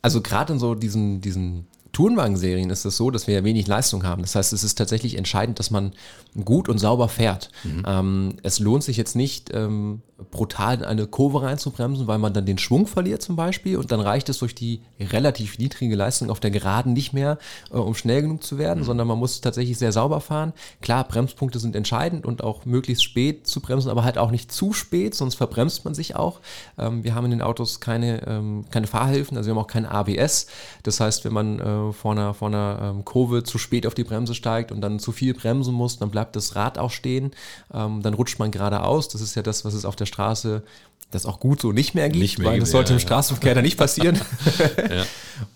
[0.00, 4.04] Also gerade in so diesen, diesen Tourenwagen-Serien ist es so, dass wir ja wenig Leistung
[4.04, 4.22] haben.
[4.22, 5.92] Das heißt, es ist tatsächlich entscheidend, dass man
[6.44, 7.50] gut und sauber fährt.
[7.64, 7.82] Mhm.
[7.86, 12.46] Ähm, es lohnt sich jetzt nicht, ähm, brutal in eine Kurve reinzubremsen, weil man dann
[12.46, 16.40] den Schwung verliert zum Beispiel und dann reicht es durch die relativ niedrige Leistung auf
[16.40, 17.38] der Geraden nicht mehr,
[17.70, 18.84] äh, um schnell genug zu werden, mhm.
[18.84, 20.52] sondern man muss tatsächlich sehr sauber fahren.
[20.82, 24.72] Klar, Bremspunkte sind entscheidend und auch möglichst spät zu bremsen, aber halt auch nicht zu
[24.72, 26.40] spät, sonst verbremst man sich auch.
[26.78, 29.86] Ähm, wir haben in den Autos keine, ähm, keine Fahrhilfen, also wir haben auch kein
[29.86, 30.46] ABS.
[30.82, 34.04] Das heißt, wenn man äh, vor einer, vor einer ähm, Kurve zu spät auf die
[34.04, 37.32] Bremse steigt und dann zu viel bremsen muss, dann bleibt das Rad auch stehen,
[37.72, 39.08] ähm, dann rutscht man geradeaus.
[39.08, 40.62] Das ist ja das, was es auf der Straße
[41.10, 43.54] das auch gut so nicht mehr gibt, nicht mehr weil das sollte ja, im Straßenverkehr
[43.54, 44.20] dann nicht passieren.
[44.76, 45.04] ja.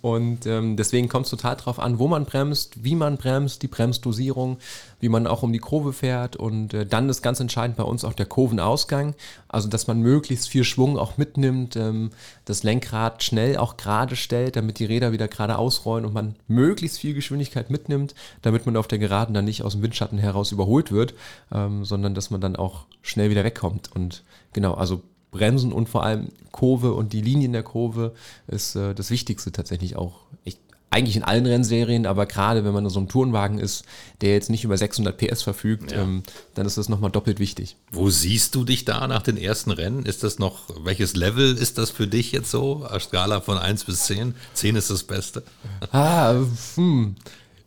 [0.01, 3.69] Und ähm, deswegen kommt es total darauf an, wo man bremst, wie man bremst, die
[3.69, 4.59] Bremsdosierung,
[5.01, 8.05] wie man auch um die Kurve fährt und äh, dann ist ganz entscheidend bei uns
[8.05, 9.15] auch der Kurvenausgang,
[9.49, 12.11] also dass man möglichst viel Schwung auch mitnimmt, ähm,
[12.47, 16.99] das Lenkrad schnell auch gerade stellt, damit die Räder wieder gerade ausrollen und man möglichst
[16.99, 20.91] viel Geschwindigkeit mitnimmt, damit man auf der Geraden dann nicht aus dem Windschatten heraus überholt
[20.91, 21.15] wird,
[21.53, 25.03] ähm, sondern dass man dann auch schnell wieder wegkommt und genau, also
[25.35, 28.15] Bremsen und vor allem Kurve und die Linien der Kurve
[28.47, 30.21] ist äh, das Wichtigste tatsächlich auch.
[30.45, 30.59] Ich,
[30.95, 33.85] eigentlich in allen Rennserien, aber gerade wenn man so ein Tourenwagen ist,
[34.21, 36.03] der jetzt nicht über 600 PS verfügt, ja.
[36.03, 36.23] ähm,
[36.55, 37.77] dann ist das nochmal doppelt wichtig.
[37.91, 40.07] Wo siehst du dich da nach den ersten Rennen?
[40.07, 42.87] Ist das noch, welches Level ist das für dich jetzt so?
[43.01, 44.35] Skala von 1 bis 10?
[44.55, 45.43] 10 ist das Beste.
[45.91, 46.37] Ah,
[46.77, 47.17] hm.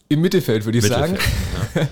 [0.09, 1.27] Im Mittelfeld würde ich Mittelfeld, sagen.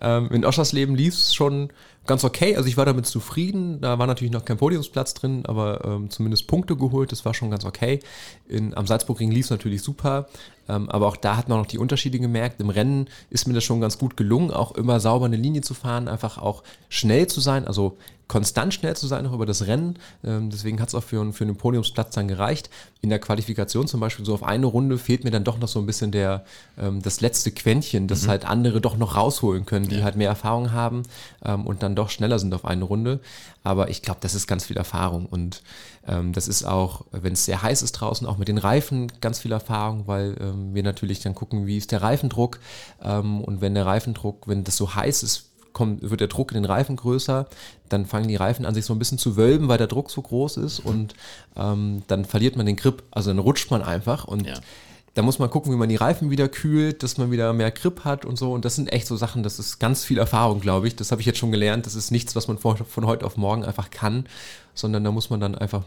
[0.00, 0.18] Ja.
[0.18, 1.70] ähm, in Oschersleben lief es schon
[2.06, 2.56] ganz okay.
[2.56, 3.80] Also ich war damit zufrieden.
[3.80, 7.12] Da war natürlich noch kein Podiumsplatz drin, aber ähm, zumindest Punkte geholt.
[7.12, 8.00] Das war schon ganz okay.
[8.48, 10.28] In, am Salzburgring lief es natürlich super.
[10.68, 12.60] Ähm, aber auch da hat man noch die Unterschiede gemerkt.
[12.60, 15.74] Im Rennen ist mir das schon ganz gut gelungen, auch immer sauber eine Linie zu
[15.74, 17.66] fahren, einfach auch schnell zu sein.
[17.66, 17.96] Also
[18.28, 19.98] konstant schnell zu sein, auch über das Rennen.
[20.24, 22.70] Ähm, deswegen hat es auch für, für einen Podiumsplatz dann gereicht.
[23.00, 25.78] In der Qualifikation zum Beispiel, so auf eine Runde fehlt mir dann doch noch so
[25.78, 26.44] ein bisschen der,
[26.78, 28.28] ähm, das letzte Quäntchen, dass mhm.
[28.28, 30.04] halt andere doch noch rausholen können, die ja.
[30.04, 31.02] halt mehr Erfahrung haben
[31.44, 33.20] ähm, und dann doch schneller sind auf eine Runde.
[33.62, 35.62] Aber ich glaube, das ist ganz viel Erfahrung und
[36.06, 39.38] ähm, das ist auch, wenn es sehr heiß ist draußen, auch mit den Reifen ganz
[39.38, 42.60] viel Erfahrung, weil ähm, wir natürlich dann gucken, wie ist der Reifendruck
[43.02, 46.56] ähm, und wenn der Reifendruck, wenn das so heiß ist, kommt, wird der Druck in
[46.56, 47.46] den Reifen größer,
[47.90, 50.22] dann fangen die Reifen an sich so ein bisschen zu wölben, weil der Druck so
[50.22, 51.14] groß ist und
[51.56, 54.54] ähm, dann verliert man den Grip, also dann rutscht man einfach und ja.
[55.12, 58.04] da muss man gucken, wie man die Reifen wieder kühlt, dass man wieder mehr Grip
[58.04, 60.88] hat und so und das sind echt so Sachen, das ist ganz viel Erfahrung, glaube
[60.88, 63.26] ich, das habe ich jetzt schon gelernt, das ist nichts, was man von, von heute
[63.26, 64.26] auf morgen einfach kann,
[64.74, 65.82] sondern da muss man dann einfach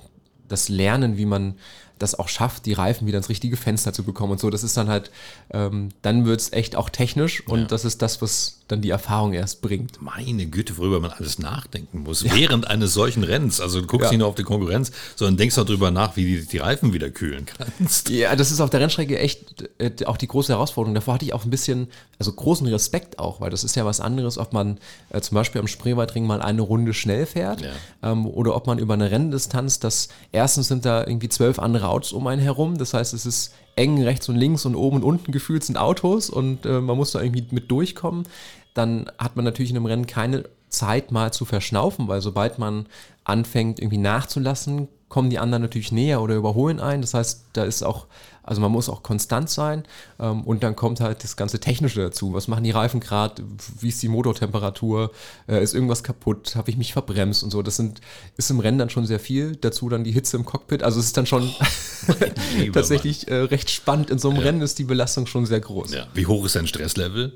[0.47, 1.55] das lernen, wie man
[1.99, 4.49] das auch schafft, die Reifen wieder ins richtige Fenster zu bekommen und so.
[4.49, 5.11] Das ist dann halt,
[5.51, 7.65] ähm, dann wird es echt auch technisch und ja.
[7.65, 10.01] das ist das, was dann die Erfahrung erst bringt.
[10.01, 12.23] Meine Güte, worüber man alles nachdenken muss.
[12.23, 12.35] Ja.
[12.35, 13.61] Während eines solchen Rennens.
[13.61, 14.11] Also du guckst ja.
[14.11, 17.09] nicht nur auf die Konkurrenz, sondern denkst auch darüber nach, wie du die Reifen wieder
[17.09, 18.09] kühlen kannst.
[18.09, 20.95] Ja, das ist auf der Rennstrecke echt äh, auch die große Herausforderung.
[20.95, 21.87] Davor hatte ich auch ein bisschen,
[22.19, 25.61] also großen Respekt auch, weil das ist ja was anderes, ob man äh, zum Beispiel
[25.61, 27.71] am Spreewaldring mal eine Runde schnell fährt ja.
[28.03, 32.11] ähm, oder ob man über eine Renndistanz, das erstens sind da irgendwie zwölf andere Autos
[32.11, 32.77] um einen herum.
[32.77, 36.29] Das heißt, es ist eng rechts und links und oben und unten gefühlt sind Autos
[36.29, 38.27] und äh, man muss da irgendwie mit durchkommen.
[38.73, 42.87] Dann hat man natürlich in einem Rennen keine Zeit mal zu verschnaufen, weil sobald man
[43.23, 47.01] anfängt irgendwie nachzulassen, kommen die anderen natürlich näher oder überholen ein.
[47.01, 48.07] Das heißt, da ist auch
[48.47, 49.83] also man muss auch konstant sein
[50.19, 52.33] ähm, und dann kommt halt das ganze Technische dazu.
[52.33, 53.43] Was machen die Reifen gerade?
[53.79, 55.11] Wie ist die Motortemperatur?
[55.49, 56.55] Äh, ist irgendwas kaputt?
[56.55, 57.61] Habe ich mich verbremst und so?
[57.61, 57.99] Das sind,
[58.37, 59.57] ist im Rennen dann schon sehr viel.
[59.57, 60.81] Dazu dann die Hitze im Cockpit.
[60.81, 62.13] Also es ist dann schon oh,
[62.73, 64.09] tatsächlich äh, recht spannend.
[64.09, 64.45] In so einem ja.
[64.45, 65.93] Rennen ist die Belastung schon sehr groß.
[65.93, 66.07] Ja.
[66.13, 67.33] Wie hoch ist dein Stresslevel?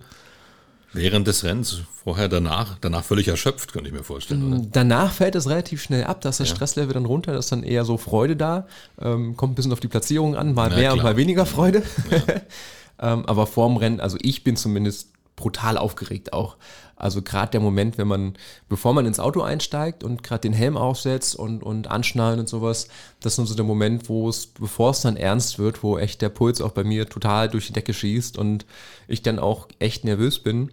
[0.94, 4.68] Während des Rennens, vorher, danach, danach völlig erschöpft, könnte ich mir vorstellen, oder?
[4.72, 6.56] Danach fällt es relativ schnell ab, dass das ja.
[6.56, 8.68] Stresslevel dann runter, ist dann eher so Freude da,
[9.00, 10.94] ähm, kommt ein bisschen auf die Platzierung an, mal ja, mehr klar.
[10.94, 11.84] und mal weniger Freude.
[12.10, 12.20] Ja.
[13.14, 16.58] ähm, aber vorm Rennen, also ich bin zumindest brutal aufgeregt auch.
[16.98, 18.36] Also gerade der Moment, wenn man,
[18.70, 22.90] bevor man ins Auto einsteigt und gerade den Helm aufsetzt und, und anschnallen und sowas,
[23.22, 26.30] das ist so der Moment, wo es, bevor es dann ernst wird, wo echt der
[26.30, 28.68] Puls auch bei mir total durch die Decke schießt und
[29.08, 30.70] ich dann auch echt nervös bin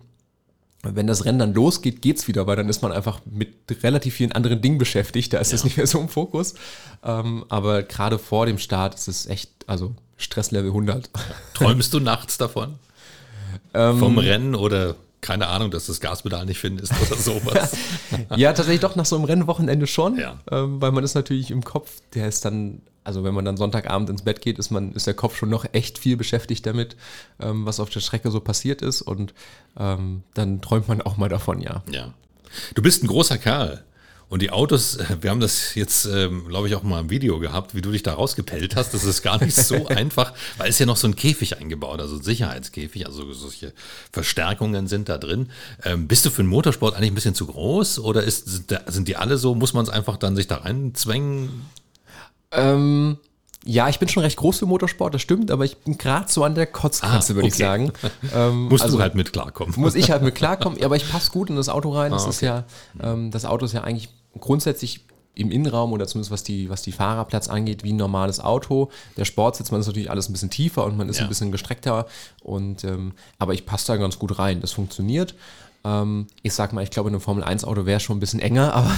[0.82, 4.32] wenn das Rennen dann losgeht, geht's wieder, weil dann ist man einfach mit relativ vielen
[4.32, 5.32] anderen Dingen beschäftigt.
[5.32, 5.66] Da ist es ja.
[5.66, 6.54] nicht mehr so im Fokus.
[7.02, 11.10] Ähm, aber gerade vor dem Start ist es echt, also Stresslevel 100.
[11.54, 12.76] Träumst du nachts davon?
[13.74, 17.76] Ähm, Vom Rennen oder keine Ahnung, dass du das Gaspedal nicht findest oder sowas.
[18.36, 20.38] ja, tatsächlich doch nach so einem Rennwochenende schon, ja.
[20.50, 24.10] ähm, weil man ist natürlich im Kopf, der ist dann also wenn man dann Sonntagabend
[24.10, 26.94] ins Bett geht, ist man, ist der Kopf schon noch echt viel beschäftigt damit,
[27.40, 29.00] ähm, was auf der Strecke so passiert ist.
[29.00, 29.32] Und
[29.78, 31.82] ähm, dann träumt man auch mal davon, ja.
[31.90, 32.12] Ja.
[32.74, 33.82] Du bist ein großer Kerl.
[34.28, 37.74] Und die Autos, wir haben das jetzt, ähm, glaube ich, auch mal im Video gehabt,
[37.74, 38.92] wie du dich da rausgepellt hast.
[38.92, 42.16] Das ist gar nicht so einfach, weil es ja noch so ein Käfig eingebaut, also
[42.16, 43.72] ein Sicherheitskäfig, also solche
[44.12, 45.50] Verstärkungen sind da drin.
[45.84, 49.16] Ähm, bist du für den Motorsport eigentlich ein bisschen zu groß oder ist, sind die
[49.16, 49.54] alle so?
[49.54, 51.66] Muss man es einfach dann sich da reinzwängen?
[52.50, 53.16] Ähm,
[53.64, 56.44] ja, ich bin schon recht groß für Motorsport, das stimmt, aber ich bin gerade so
[56.44, 57.48] an der Kotzgrenze, ah, würde okay.
[57.48, 57.92] ich sagen.
[58.34, 59.74] Ähm, Musst also, du halt mit klarkommen.
[59.76, 62.10] Muss ich halt mit klarkommen, aber ich passe gut in das Auto rein.
[62.10, 62.34] Das ah, okay.
[62.34, 62.64] ist ja,
[63.00, 64.08] ähm, das Auto ist ja eigentlich
[64.40, 65.00] grundsätzlich
[65.38, 68.90] im Innenraum oder zumindest was die, was die Fahrerplatz angeht, wie ein normales Auto.
[69.16, 71.22] Der Sportsitz, man ist natürlich alles ein bisschen tiefer und man ist ja.
[71.24, 72.06] ein bisschen gestreckter.
[72.42, 74.60] Und, ähm, aber ich passe da ganz gut rein.
[74.60, 75.34] Das funktioniert.
[75.84, 78.92] Ähm, ich sag mal, ich glaube, in einem Formel-1-Auto wäre schon ein bisschen enger, aber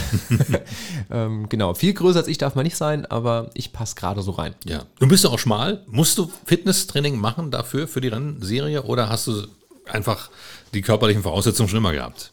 [1.10, 4.30] ähm, genau, viel größer als ich darf man nicht sein, aber ich passe gerade so
[4.30, 4.54] rein.
[4.64, 4.84] Ja.
[4.98, 5.84] Du bist ja auch schmal.
[5.86, 9.46] Musst du Fitnesstraining machen dafür, für die Rennserie, oder hast du
[9.86, 10.30] einfach
[10.72, 12.32] die körperlichen Voraussetzungen schon immer gehabt?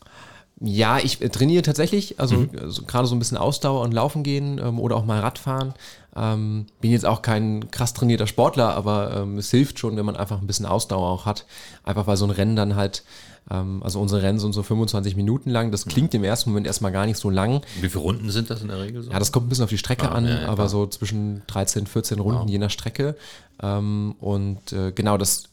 [0.60, 2.50] Ja, ich äh, trainiere tatsächlich, also, mhm.
[2.60, 5.74] also gerade so ein bisschen Ausdauer und Laufen gehen ähm, oder auch mal Radfahren.
[6.16, 10.16] Ähm, bin jetzt auch kein krass trainierter Sportler, aber ähm, es hilft schon, wenn man
[10.16, 11.46] einfach ein bisschen Ausdauer auch hat.
[11.84, 13.04] Einfach weil so ein Rennen dann halt
[13.50, 15.72] ähm, also unsere Rennen sind so 25 Minuten lang.
[15.72, 17.62] Das klingt im ersten Moment erstmal gar nicht so lang.
[17.80, 19.12] Wie viele Runden sind das in der Regel so?
[19.12, 21.44] Ja, das kommt ein bisschen auf die Strecke ah, an, ja, ja, aber so zwischen
[21.48, 22.50] 13, 14 Runden wow.
[22.50, 23.16] je nach Strecke.
[23.62, 25.46] Ähm, und äh, genau, das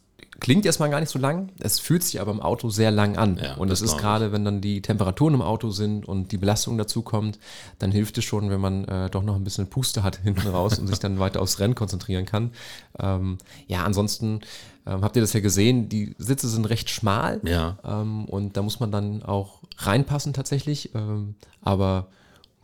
[0.45, 3.41] klingt erstmal gar nicht so lang, es fühlt sich aber im Auto sehr lang an.
[3.43, 6.37] Ja, und das, das ist gerade, wenn dann die Temperaturen im Auto sind und die
[6.37, 7.39] Belastung dazu kommt,
[7.79, 10.79] dann hilft es schon, wenn man äh, doch noch ein bisschen Puste hat hinten raus
[10.79, 12.51] und sich dann weiter aufs Rennen konzentrieren kann.
[12.99, 14.41] Ähm, ja, ansonsten
[14.87, 17.79] ähm, habt ihr das ja gesehen, die Sitze sind recht schmal ja.
[17.83, 20.95] ähm, und da muss man dann auch reinpassen tatsächlich.
[20.95, 22.09] Ähm, aber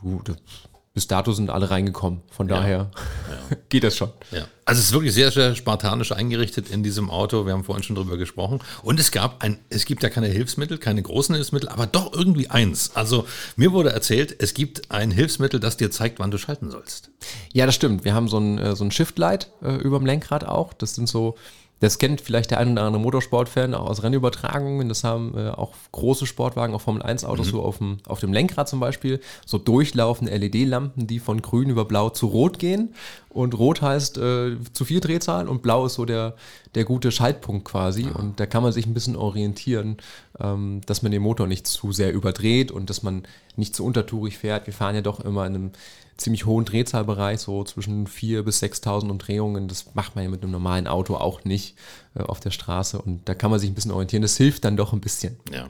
[0.05, 0.21] uh,
[1.01, 2.21] bis dato sind alle reingekommen.
[2.31, 2.57] Von Ja.
[2.57, 2.91] daher
[3.71, 4.11] geht das schon.
[4.33, 4.45] Ja.
[4.67, 7.47] Also es ist wirklich sehr, sehr spartanisch eingerichtet in diesem Auto.
[7.47, 8.61] Wir haben vorhin schon drüber gesprochen.
[8.83, 12.51] Und es gab ein, es gibt ja keine Hilfsmittel, keine großen Hilfsmittel, aber doch irgendwie
[12.51, 12.95] eins.
[12.95, 13.25] Also
[13.57, 17.09] mir wurde erzählt, es gibt ein Hilfsmittel, das dir zeigt, wann du schalten sollst.
[17.55, 18.05] Ja, das stimmt.
[18.05, 20.75] Wir haben so ein, äh, so ein Shift-Light äh, über dem Lenkrad auch.
[20.75, 21.37] Das sind so,
[21.81, 24.89] das kennt vielleicht der ein oder andere Motorsport-Fan auch aus Rennübertragungen.
[24.89, 28.81] Das haben äh, auch große Sportwagen, auch Formel-1-Autos, so auf dem, auf dem Lenkrad zum
[28.81, 32.95] Beispiel, so durchlaufende LED-Lampen, die von grün über blau zu rot gehen.
[33.31, 36.35] Und rot heißt äh, zu viel Drehzahl und blau ist so der,
[36.75, 38.09] der gute Schaltpunkt quasi.
[38.09, 39.97] Und da kann man sich ein bisschen orientieren,
[40.39, 43.23] ähm, dass man den Motor nicht zu sehr überdreht und dass man
[43.57, 44.67] nicht zu untertourig fährt.
[44.67, 45.71] Wir fahren ja doch immer in einem
[46.21, 49.69] ziemlich hohen Drehzahlbereich, so zwischen 4.000 bis 6.000 Umdrehungen.
[49.69, 51.77] Das macht man ja mit einem normalen Auto auch nicht
[52.15, 53.01] äh, auf der Straße.
[53.01, 54.23] Und da kann man sich ein bisschen orientieren.
[54.23, 55.37] Das hilft dann doch ein bisschen.
[55.53, 55.69] Ja.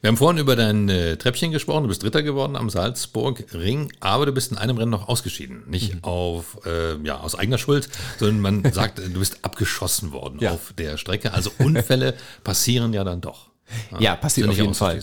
[0.00, 1.82] Wir haben vorhin über dein äh, Treppchen gesprochen.
[1.82, 5.64] Du bist Dritter geworden am Salzburg-Ring, aber du bist in einem Rennen noch ausgeschieden.
[5.66, 10.52] Nicht auf, äh, ja, aus eigener Schuld, sondern man sagt, du bist abgeschossen worden Ja.
[10.52, 11.32] auf der Strecke.
[11.34, 13.50] Also Unfälle passieren ja dann doch.
[13.98, 15.02] Ja, passiert Sind auf jeden Fall.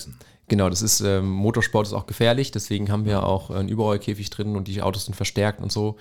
[0.50, 4.58] Genau, das ist, ähm, Motorsport ist auch gefährlich, deswegen haben wir auch einen Überrollkäfig drin
[4.58, 5.96] und die Autos sind verstärkt und so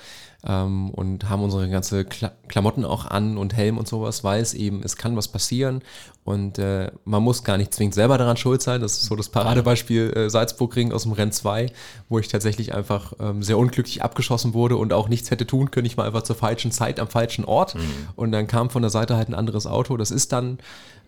[0.44, 4.52] ähm, und haben unsere ganze Kla Klamotten auch an und Helm und sowas, weil es
[4.52, 5.80] eben, es kann was passieren
[6.24, 8.80] und äh, man muss gar nicht zwingend selber daran schuld sein.
[8.80, 11.66] Das ist so das Paradebeispiel äh, Salzburgring aus dem Rennen 2,
[12.08, 15.86] wo ich tatsächlich einfach ähm, sehr unglücklich abgeschossen wurde und auch nichts hätte tun können.
[15.86, 17.76] Ich war einfach zur falschen Zeit am falschen Ort
[18.16, 19.96] und dann kam von der Seite halt ein anderes Auto.
[19.96, 20.58] Das ist dann,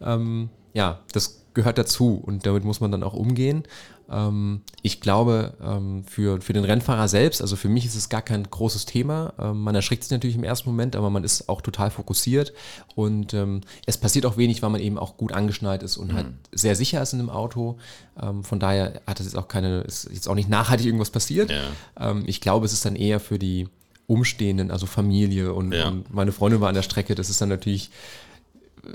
[0.01, 3.65] ähm, ja, das gehört dazu und damit muss man dann auch umgehen.
[4.11, 8.21] Ähm, ich glaube, ähm, für, für den Rennfahrer selbst, also für mich ist es gar
[8.23, 9.33] kein großes Thema.
[9.39, 12.53] Ähm, man erschrickt sich natürlich im ersten Moment, aber man ist auch total fokussiert
[12.95, 16.27] und ähm, es passiert auch wenig, weil man eben auch gut angeschnallt ist und halt
[16.53, 17.79] sehr sicher ist in einem Auto.
[18.21, 21.51] Ähm, von daher hat es jetzt auch keine, ist jetzt auch nicht nachhaltig irgendwas passiert.
[21.51, 22.11] Ja.
[22.11, 23.69] Ähm, ich glaube, es ist dann eher für die
[24.07, 25.89] Umstehenden, also Familie und, Ja.
[25.89, 27.15] und meine Freundin war an der Strecke.
[27.15, 27.91] Das ist dann natürlich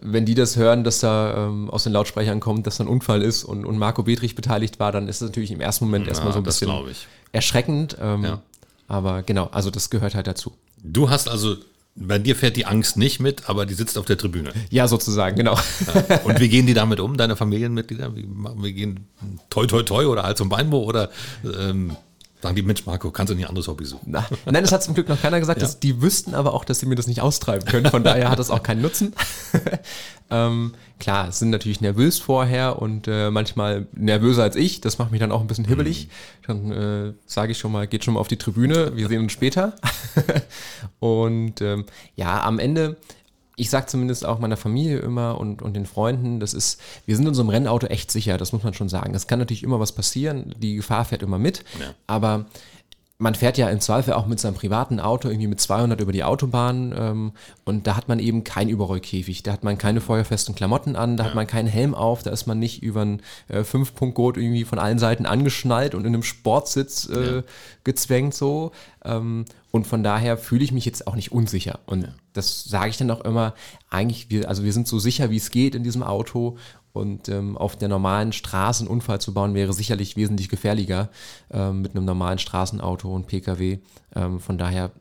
[0.02, 3.22] wenn die das hören, dass da ähm, aus den Lautsprechern kommt, dass da ein Unfall
[3.22, 6.30] ist und, und Marco Bedrich beteiligt war, dann ist es natürlich im ersten Moment erstmal
[6.30, 6.96] Ja, so ein das bisschen
[7.32, 7.98] erschreckend.
[8.02, 8.42] Ähm, Ja.
[8.88, 10.52] Aber genau, also das gehört halt dazu.
[10.84, 11.58] Du hast also,
[11.96, 14.52] bei dir fährt die Angst nicht mit, aber die sitzt auf der Tribüne.
[14.72, 15.58] Ja, sozusagen, genau.
[16.24, 18.16] Und wie gehen die damit um, deine Familienmitglieder?
[18.16, 18.28] Wie,
[18.62, 19.06] wie gehen
[19.52, 21.10] toi toi toi oder Hals- und Beinbruch oder
[21.60, 21.96] ähm,
[22.42, 24.06] sagen die, Mensch Marco, kannst du nicht ein anderes Hobby suchen?
[24.08, 25.60] Na, nein, das hat zum Glück noch keiner gesagt.
[25.60, 25.68] Ja.
[25.68, 27.90] Dass, die wüssten aber auch, dass sie mir das nicht austreiben können.
[27.90, 29.14] Von daher hat das auch keinen Nutzen.
[30.30, 34.80] ähm, klar, es sind natürlich nervös vorher und äh, manchmal nervöser als ich.
[34.80, 36.10] Das macht mich dann auch ein bisschen hibbelig.
[36.48, 38.96] Dann äh, sage ich schon mal, geht schon mal auf die Tribüne.
[38.96, 39.76] Wir sehen uns später.
[41.00, 42.96] und ähm, ja, am Ende
[43.60, 47.26] ich sage zumindest auch meiner Familie immer und, und den Freunden, das ist, wir sind
[47.26, 49.14] in unserem Rennauto echt sicher, das muss man schon sagen.
[49.14, 51.94] Es kann natürlich immer was passieren, die Gefahr fährt immer mit, Ja.
[52.08, 52.46] aber
[53.22, 56.24] man fährt ja im Zweifel auch mit seinem privaten Auto irgendwie mit 200 über die
[56.24, 57.32] Autobahn ähm,
[57.66, 61.26] und da hat man eben keinen Überrollkäfig, da hat man keine feuerfesten Klamotten an, da
[61.26, 64.80] hat man keinen Helm auf, da ist man nicht über einen äh, Fünf-Punkt-Gurt irgendwie von
[64.80, 67.44] allen Seiten angeschnallt und in einem Sportsitz äh,
[67.84, 68.72] gezwängt so.
[69.04, 71.80] Ähm, und von daher fühle ich mich jetzt auch nicht unsicher.
[71.86, 73.54] Und das sage ich dann auch immer,
[73.90, 76.58] eigentlich, wir, also wir sind so sicher, wie es geht in diesem Auto.
[77.00, 81.10] Und ähm, auf der normalen Straße einen Unfall zu bauen, wäre sicherlich wesentlich gefährlicher
[81.50, 83.80] ähm, mit einem normalen Straßenauto und Pkw.
[84.16, 84.92] Ähm, von daher,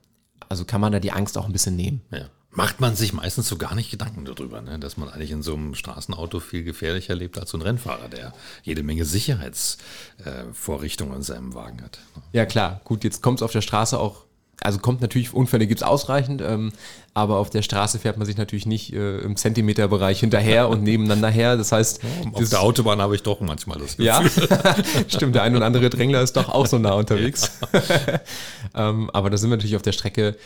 [0.48, 2.02] also kann man da die Angst auch ein bisschen nehmen.
[2.12, 2.26] Ja.
[2.50, 4.78] Macht man sich meistens so gar nicht Gedanken darüber, ne?
[4.78, 8.32] dass man eigentlich in so einem Straßenauto viel gefährlicher lebt als so ein Rennfahrer, der
[8.62, 11.98] jede Menge Sicherheitsvorrichtungen in seinem Wagen hat.
[12.32, 14.24] Ja klar, gut, jetzt kommt es auf der Straße auch,
[14.60, 16.72] also kommt natürlich, Unfälle gibt es ausreichend, ähm,
[17.14, 21.28] aber auf der Straße fährt man sich natürlich nicht äh, im Zentimeterbereich hinterher und nebeneinander
[21.28, 21.56] her.
[21.56, 22.00] Das heißt,
[22.32, 24.06] Auf das- der Autobahn habe ich doch manchmal das Gefühl.
[24.06, 24.22] Ja,
[25.08, 27.52] stimmt, der ein oder andere Drängler ist doch auch so nah unterwegs.
[28.74, 30.36] ähm, aber da sind wir natürlich auf der Strecke.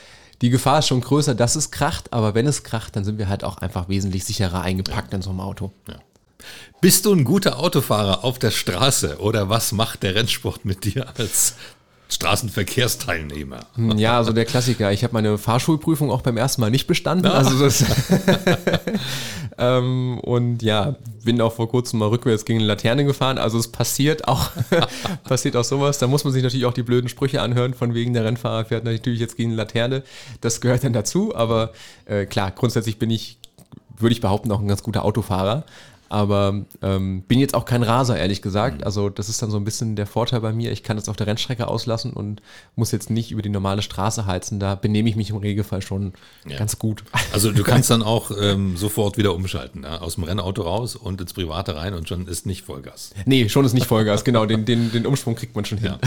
[0.43, 3.29] Die Gefahr ist schon größer, dass es kracht, aber wenn es kracht, dann sind wir
[3.29, 5.71] halt auch einfach wesentlich sicherer eingepackt in so einem Auto.
[6.81, 11.07] Bist du ein guter Autofahrer auf der Straße oder was macht der Rennsport mit dir
[11.17, 11.55] als
[12.13, 13.61] Straßenverkehrsteilnehmer?
[13.75, 14.93] Hm, Ja, also der Klassiker.
[14.93, 17.27] Ich habe meine Fahrschulprüfung auch beim ersten Mal nicht bestanden.
[17.27, 17.85] Also das
[19.59, 23.39] ähm, und ja, bin auch vor kurzem mal rückwärts gegen eine Laterne gefahren.
[23.39, 24.51] Also es passiert auch,
[25.25, 25.99] passiert auch sowas.
[25.99, 28.85] Da muss man sich natürlich auch die blöden Sprüche anhören, von wegen der Rennfahrer fährt
[28.85, 30.03] natürlich jetzt gegen eine Laterne.
[30.41, 31.35] Das gehört dann dazu.
[31.35, 31.73] Aber
[32.07, 33.39] äh, klar, grundsätzlich bin ich,
[33.99, 35.65] würde ich behaupten, auch ein ganz guter Autofahrer.
[36.13, 38.85] Aber ähm, bin jetzt auch kein Raser, ehrlich gesagt.
[38.85, 40.71] Also das ist dann so ein bisschen der Vorteil bei mir.
[40.71, 42.43] Ich kann es auf der Rennstrecke auslassen und
[42.77, 44.61] muss jetzt nicht über die normale Straße heizen.
[44.61, 46.13] Da benehme ich mich im Regelfall schon
[46.47, 46.59] Ja.
[46.59, 47.03] ganz gut.
[47.33, 50.03] Also du kannst dann auch ähm, sofort wieder umschalten, ja?
[50.03, 53.13] aus dem Rennauto raus und ins Private rein und schon ist nicht Vollgas.
[53.25, 54.45] Nee, schon ist nicht Vollgas, genau.
[54.45, 55.95] Den, den, den Umsprung kriegt man schon hin.
[55.95, 55.99] Ja,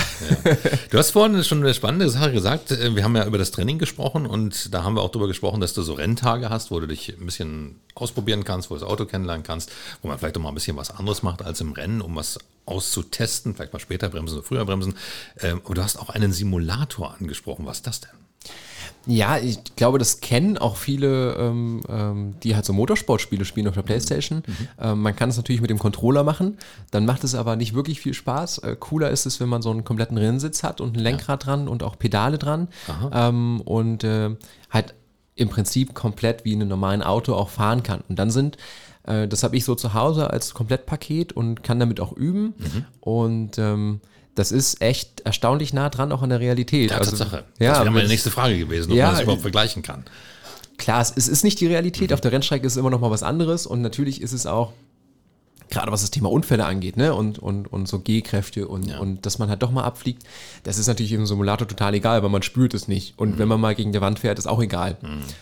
[0.45, 0.57] ja.
[0.91, 2.69] Du hast vorhin schon eine spannende Sache gesagt.
[2.69, 5.61] Äh, Wir haben ja über das Training gesprochen und da haben wir auch darüber gesprochen,
[5.61, 8.89] dass du so Renntage hast, wo du dich ein bisschen ausprobieren kannst, wo du das
[8.89, 11.71] Auto kennenlernen kannst, wo man vielleicht auch mal ein bisschen was anderes macht als im
[11.71, 14.95] Rennen, um was auszutesten, vielleicht mal später bremsen oder früher bremsen.
[15.39, 17.65] Ähm, Und du hast auch einen Simulator angesprochen.
[17.65, 18.11] Was ist das denn?
[19.07, 23.75] Ja, ich glaube, das kennen auch viele, ähm, ähm, die halt so Motorsportspiele spielen auf
[23.75, 24.43] der Playstation.
[24.79, 26.57] Ähm, man kann es natürlich mit dem Controller machen,
[26.89, 28.59] dann macht es aber nicht wirklich viel Spaß.
[28.59, 31.67] Äh, cooler ist es, wenn man so einen kompletten Rennsitz hat und ein Lenkrad dran
[31.67, 32.67] und auch Pedale dran
[33.13, 34.35] ähm, und äh,
[34.71, 34.95] halt
[35.35, 38.01] im Prinzip komplett wie in einem normalen Auto auch fahren kann.
[38.09, 38.57] Und dann sind,
[39.07, 42.53] äh, das habe ich so zu Hause als Komplettpaket und kann damit auch üben.
[43.01, 44.01] Und ähm,
[44.35, 46.91] das ist echt erstaunlich nah dran auch an der Realität.
[46.91, 47.37] Ja, Tatsache.
[47.37, 49.81] Also, Ja, das wäre meine nächste Frage gewesen, ob Ja, man das überhaupt ich- vergleichen
[49.83, 50.03] kann.
[50.77, 52.09] Klar, es ist, es ist nicht die Realität.
[52.09, 52.15] Mhm.
[52.15, 53.65] Auf der Rennstrecke ist es immer noch mal was anderes.
[53.65, 54.73] Und natürlich ist es auch,
[55.69, 57.13] gerade was das Thema Unfälle angeht, ne?
[57.13, 58.99] Und, und, und so G-Kräfte und, Ja.
[58.99, 60.23] und dass man halt doch mal abfliegt,
[60.63, 63.17] das ist natürlich im Simulator total egal, weil man spürt es nicht.
[63.17, 63.37] Und Mhm.
[63.39, 64.97] wenn man mal gegen die Wand fährt, ist auch egal.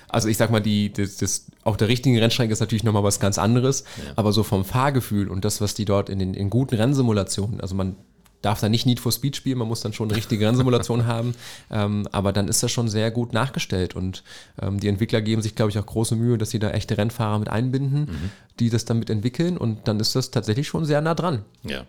[0.07, 3.03] Also ich sag mal, die, das, das, auf der richtigen Rennstrecke ist natürlich noch mal
[3.03, 3.83] was ganz anderes.
[4.15, 7.75] Aber so vom Fahrgefühl und das, was die dort in den in guten Rennsimulationen, also
[7.75, 7.95] man
[8.43, 11.33] darf da nicht Need for Speed spielen, man muss dann schon eine richtige Rennsimulation haben,
[11.71, 14.23] ähm, aber dann ist das schon sehr gut nachgestellt und
[14.61, 17.39] ähm, die Entwickler geben sich, glaube ich, auch große Mühe, dass sie da echte Rennfahrer
[17.39, 21.15] mit einbinden, die das dann mit entwickeln und dann ist das tatsächlich schon sehr nah
[21.15, 21.43] dran.
[21.63, 21.85] Ja.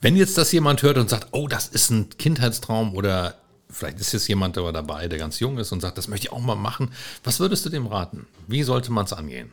[0.00, 3.36] Wenn jetzt das jemand hört und sagt, oh, das ist ein Kindheitstraum oder
[3.70, 6.32] vielleicht ist jetzt jemand aber dabei, der ganz jung ist und sagt, das möchte ich
[6.32, 6.90] auch mal machen,
[7.24, 8.26] was würdest du dem raten?
[8.46, 9.50] Wie sollte man es angehen?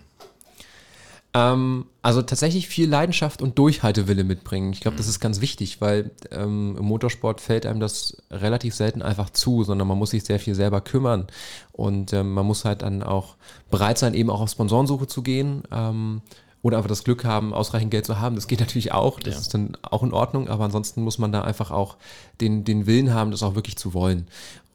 [1.34, 4.74] Ähm, also tatsächlich viel Leidenschaft und Durchhaltewille mitbringen.
[4.74, 9.02] Ich glaube, das ist ganz wichtig, weil ähm, im Motorsport fällt einem das relativ selten
[9.04, 11.28] einfach zu, sondern man muss sich sehr viel selber kümmern
[11.72, 13.36] und ähm, man muss halt dann auch
[13.70, 15.64] bereit sein, eben auch auf Sponsorensuche zu gehen.
[15.72, 16.22] Ähm,
[16.62, 18.36] oder einfach das Glück haben, ausreichend Geld zu haben.
[18.36, 19.22] Das geht natürlich auch.
[19.22, 19.40] Das Ja.
[19.40, 20.50] ist dann auch in Ordnung.
[20.50, 21.96] Aber ansonsten muss man da einfach auch
[22.42, 24.28] den, den Willen haben, das auch wirklich zu wollen.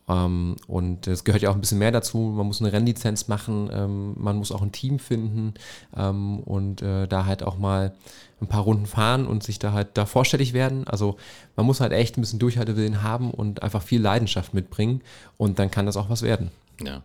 [0.09, 2.19] Ähm, und es gehört ja auch ein bisschen mehr dazu.
[2.19, 5.55] Man muss eine Rennlizenz machen, ähm, man muss auch ein Team finden
[5.97, 7.95] ähm, und äh, da halt auch mal
[8.41, 10.87] ein paar Runden fahren und sich da halt da vorstellig werden.
[10.87, 11.17] Also
[11.57, 15.01] man muss halt echt ein bisschen Durchhaltewillen haben und einfach viel Leidenschaft mitbringen
[15.39, 16.51] und dann kann das auch was werden.
[16.83, 17.03] Ja.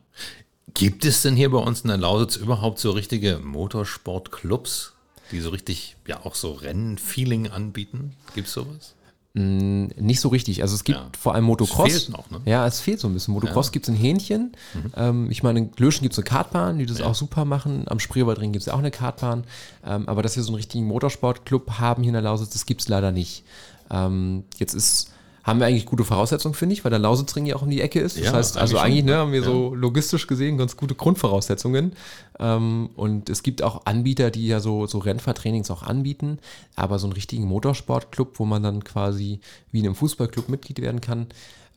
[0.73, 4.93] Gibt es denn hier bei uns in der Lausitz überhaupt so richtige Motorsportclubs,
[5.31, 8.15] die so richtig, ja auch so Rennfeeling anbieten?
[8.35, 8.95] Gibt es sowas?
[9.39, 10.61] Nicht so richtig.
[10.61, 11.09] Also es gibt Ja.
[11.19, 11.87] vor allem Motocross.
[11.93, 12.41] Es fehlt noch, ne?
[12.45, 13.33] Ja, es fehlt so ein bisschen.
[13.33, 14.51] Motocross gibt es in Hähnchen.
[14.95, 17.83] Ähm, ich meine, in Glöschen gibt es eine Kartbahn, die das auch super machen.
[17.87, 19.45] Am Spreewaldring gibt es auch eine Kartbahn.
[19.85, 22.81] Ähm, aber dass wir so einen richtigen Motorsportclub haben hier in der Lausitz, das gibt
[22.81, 23.43] es leider nicht.
[23.89, 25.11] Ähm, jetzt ist,
[25.43, 27.99] haben wir eigentlich gute Voraussetzungen, finde ich, weil der Lausitzring ja auch um die Ecke
[27.99, 28.17] ist.
[28.17, 29.45] Das Ja, heißt, also eigentlich eigentlich ne, haben wir Ja.
[29.45, 31.93] so logistisch gesehen ganz gute Grundvoraussetzungen.
[32.39, 36.39] Ähm, und es gibt auch Anbieter, die ja so, so Rennfahrtrainings auch anbieten,
[36.75, 39.39] aber so einen richtigen Motorsportclub, wo man dann quasi
[39.71, 41.27] wie in einem Fußballclub Mitglied werden kann,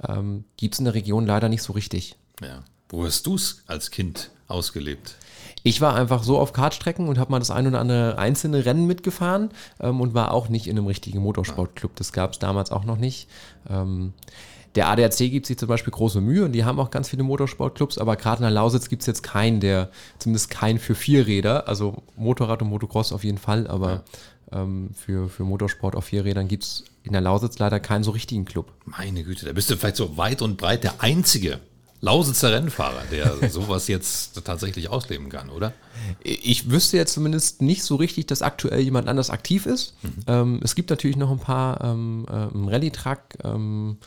[0.06, 2.16] ähm, gibt es in der Region leider nicht so richtig.
[2.42, 2.62] Ja.
[2.92, 5.16] Wo hast du es als Kind ausgelebt?
[5.62, 8.86] Ich war einfach so auf Kartstrecken und habe mal das ein oder andere einzelne Rennen
[8.86, 9.48] mitgefahren
[9.80, 11.96] ähm, und war auch nicht in einem richtigen Motorsportclub.
[11.96, 13.28] Das gab es damals auch noch nicht.
[13.70, 14.12] Ähm,
[14.74, 17.96] der ADAC gibt sich zum Beispiel große Mühe und die haben auch ganz viele Motorsportclubs,
[17.96, 22.02] aber gerade in der Lausitz gibt es jetzt keinen, der, zumindest keinen für Vierräder, also
[22.16, 24.04] Motorrad und Motocross auf jeden Fall, aber
[24.52, 28.44] ähm, für, für Motorsport auf Vierrädern gibt es in der Lausitz leider keinen so richtigen
[28.44, 28.70] Club.
[28.84, 31.58] Meine Güte, da bist du vielleicht so weit und breit der einzige
[32.02, 35.72] Lausitzer Rennfahrer, der sowas jetzt tatsächlich ausleben kann, oder?
[36.20, 39.94] Ich wüsste jetzt zumindest nicht so richtig, dass aktuell jemand anders aktiv ist.
[40.26, 43.98] Ähm, es gibt natürlich noch ein paar ähm, äh, im Rallye-Truck, ähm,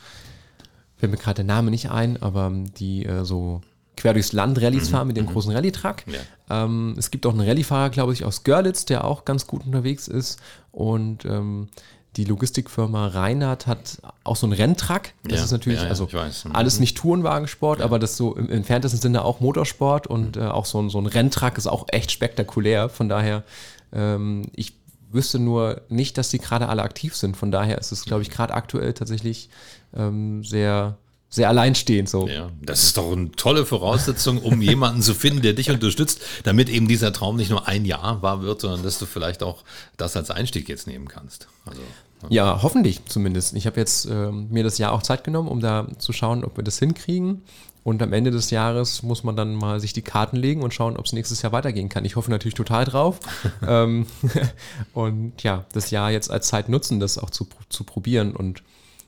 [0.98, 3.62] fällt mir gerade der Name nicht ein, aber ähm, die äh, so
[3.96, 6.04] quer durchs Land Rallyes fahren mit dem großen Rallye-Truck.
[6.06, 6.64] Ja.
[6.64, 10.06] Ähm, es gibt auch einen Rallye-Fahrer, glaube ich, aus Görlitz, der auch ganz gut unterwegs
[10.06, 10.38] ist.
[10.70, 11.68] Und ähm,
[12.16, 15.02] die Logistikfirma Reinhardt hat auch so einen Renntruck.
[15.24, 16.08] Das Ja, ist natürlich, ja, ja, also.
[16.48, 16.54] Mhm.
[16.54, 20.80] alles nicht Tourenwagensport, aber das so im entferntesten Sinne auch Motorsport und äh, auch so
[20.80, 22.88] ein, so ein Renntruck ist auch echt spektakulär.
[22.88, 23.44] Von daher,
[23.92, 24.74] ähm, ich
[25.10, 27.36] wüsste nur nicht, dass die gerade alle aktiv sind.
[27.36, 29.48] Von daher ist es, glaube ich, gerade aktuell tatsächlich
[29.94, 30.98] ähm, sehr,
[31.28, 32.28] sehr alleinstehend so.
[32.28, 36.68] Ja, das ist doch eine tolle Voraussetzung, um jemanden zu finden, der dich unterstützt, damit
[36.68, 39.64] eben dieser Traum nicht nur ein Jahr wahr wird, sondern dass du vielleicht auch
[39.96, 41.48] das als Einstieg jetzt nehmen kannst.
[41.64, 41.82] Also,
[42.28, 43.54] Ja, hoffentlich zumindest.
[43.54, 46.56] Ich habe jetzt ähm, mir das Jahr auch Zeit genommen, um da zu schauen, ob
[46.56, 47.42] wir das hinkriegen.
[47.84, 50.96] Und am Ende des Jahres muss man dann mal sich die Karten legen und schauen,
[50.96, 52.04] ob es nächstes Jahr weitergehen kann.
[52.04, 53.20] Ich hoffe natürlich total drauf.
[53.66, 54.06] ähm,
[54.92, 58.34] und ja, das Jahr jetzt als Zeit nutzen, das auch zu, zu probieren.
[58.34, 58.62] Und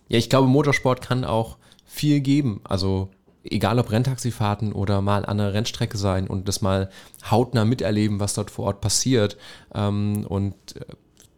[0.08, 2.60] ja, ich glaube, Motorsport kann auch viel geben.
[2.62, 3.08] Also
[3.42, 6.90] egal ob Renntaxifahrten oder mal an einer Rennstrecke sein und das mal
[7.28, 9.36] hautnah miterleben, was dort vor Ort passiert.
[9.74, 10.84] Ähm, und äh,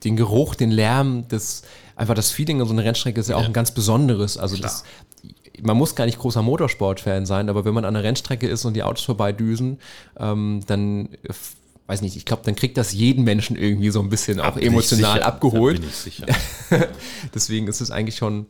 [0.04, 1.62] den Geruch, den Lärm, das
[1.96, 3.46] einfach das Feeling an so einer Rennstrecke ist ja auch Ja.
[3.46, 4.36] ein ganz besonderes.
[4.38, 4.84] Also das,
[5.62, 8.74] man muss gar nicht großer Motorsport-Fan sein, aber wenn man an einer Rennstrecke ist und
[8.74, 9.78] die Autos vorbeidüsen,
[10.18, 11.10] ähm, dann
[11.86, 14.64] weiß nicht, ich glaube, dann kriegt das jeden Menschen irgendwie so ein bisschen auch ich
[14.66, 15.26] emotional sicher.
[15.26, 15.82] abgeholt.
[17.34, 18.46] Deswegen ist es eigentlich schon,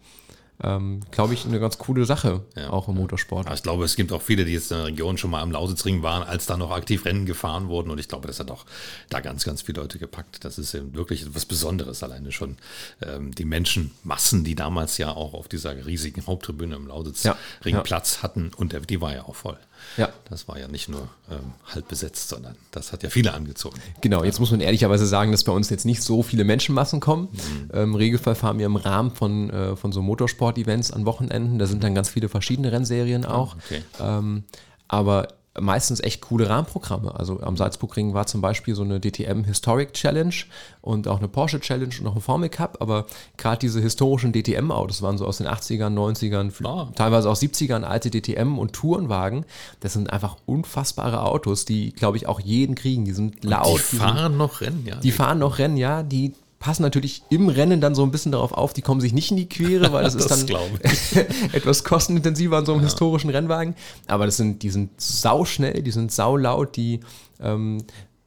[0.62, 2.70] ähm, glaube ich, eine ganz coole Sache, Ja.
[2.70, 3.46] auch im Motorsport.
[3.46, 5.50] Aber ich glaube, es gibt auch viele, die jetzt in der Region schon mal am
[5.52, 7.90] Lausitzring waren, als da noch aktiv Rennen gefahren wurden.
[7.90, 8.64] Und ich glaube, das hat auch
[9.08, 10.44] da ganz, ganz viele Leute gepackt.
[10.44, 12.56] Das ist eben wirklich etwas Besonderes alleine schon.
[13.02, 17.34] Ähm, die Menschenmassen, die damals ja auch auf dieser riesigen Haupttribüne im Lausitzring
[17.64, 17.80] Ja, ja.
[17.80, 18.50] Platz hatten.
[18.56, 19.56] Und der, die war ja auch voll.
[19.96, 20.10] Ja.
[20.28, 21.38] Das war ja nicht nur ähm,
[21.74, 23.80] halb besetzt, sondern das hat ja viele angezogen.
[24.02, 27.28] Genau, jetzt muss man ehrlicherweise sagen, dass bei uns jetzt nicht so viele Menschenmassen kommen.
[27.72, 30.02] Ähm, Im Regelfall fahren wir im Rahmen von, äh, von so
[30.50, 31.58] Motorsport-Events an Wochenenden.
[31.58, 33.56] Da sind dann ganz viele verschiedene Rennserien auch.
[33.56, 33.82] okay.
[34.00, 34.44] Ähm,
[34.88, 35.28] aber
[35.58, 37.12] meistens echt coole Rahmenprogramme.
[37.14, 40.32] Also am Salzburgring war zum Beispiel so eine DTM Historic Challenge
[40.80, 42.78] und auch eine Porsche Challenge und auch ein Formel Cup.
[42.80, 46.88] Aber gerade diese historischen DTM-Autos waren so aus den 80ern, 90ern, Ah.
[46.94, 49.44] teilweise auch 70ern alte DTM und Tourenwagen.
[49.80, 53.04] Das sind einfach unfassbare Autos, die, glaube ich, auch jeden kriegen.
[53.04, 53.66] Die sind laut.
[53.78, 54.96] die sind- fahren noch Rennen, ja.
[54.96, 58.52] die fahren noch Rennen, ja, die passen natürlich im Rennen dann so ein bisschen darauf
[58.52, 60.78] auf, die kommen sich nicht in die Quere, weil das, ist Das dann glaube
[61.52, 63.74] etwas kostenintensiver an so einem historischen Rennwagen.
[64.06, 67.00] Aber das sind, die sind sauschnell, die sind saulaut, die
[67.40, 67.78] ähm,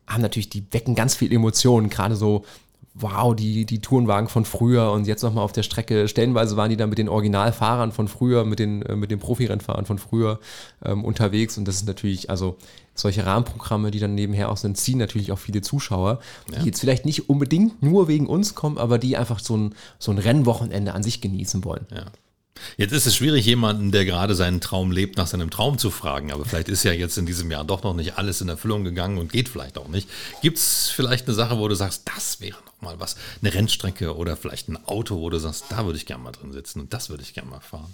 [0.07, 2.43] haben natürlich, die wecken ganz viel Emotionen, gerade so,
[2.95, 6.07] wow, die, die Tourenwagen von früher und jetzt nochmal auf der Strecke.
[6.07, 9.85] Stellenweise waren die dann mit den Originalfahrern von früher, mit den, äh, mit den Profirennfahrern
[9.85, 10.39] von früher
[10.83, 12.57] ähm, unterwegs und das ist natürlich, also
[12.93, 17.05] solche Rahmenprogramme, die dann nebenher auch sind, ziehen natürlich auch viele Zuschauer, die jetzt vielleicht
[17.05, 21.01] nicht unbedingt nur wegen uns kommen, aber die einfach so ein, so ein Rennwochenende an
[21.01, 21.87] sich genießen wollen.
[21.91, 22.05] Ja.
[22.77, 26.31] Jetzt ist es schwierig, jemanden, der gerade seinen Traum lebt, nach seinem Traum zu fragen.
[26.31, 29.17] Aber vielleicht ist ja jetzt in diesem Jahr doch noch nicht alles in Erfüllung gegangen
[29.17, 30.07] und geht vielleicht auch nicht.
[30.41, 34.15] Gibt es vielleicht eine Sache, wo du sagst, das wäre noch mal was, eine Rennstrecke
[34.15, 36.93] oder vielleicht ein Auto, wo du sagst, da würde ich gerne mal drin sitzen und
[36.93, 37.93] das würde ich gerne mal fahren.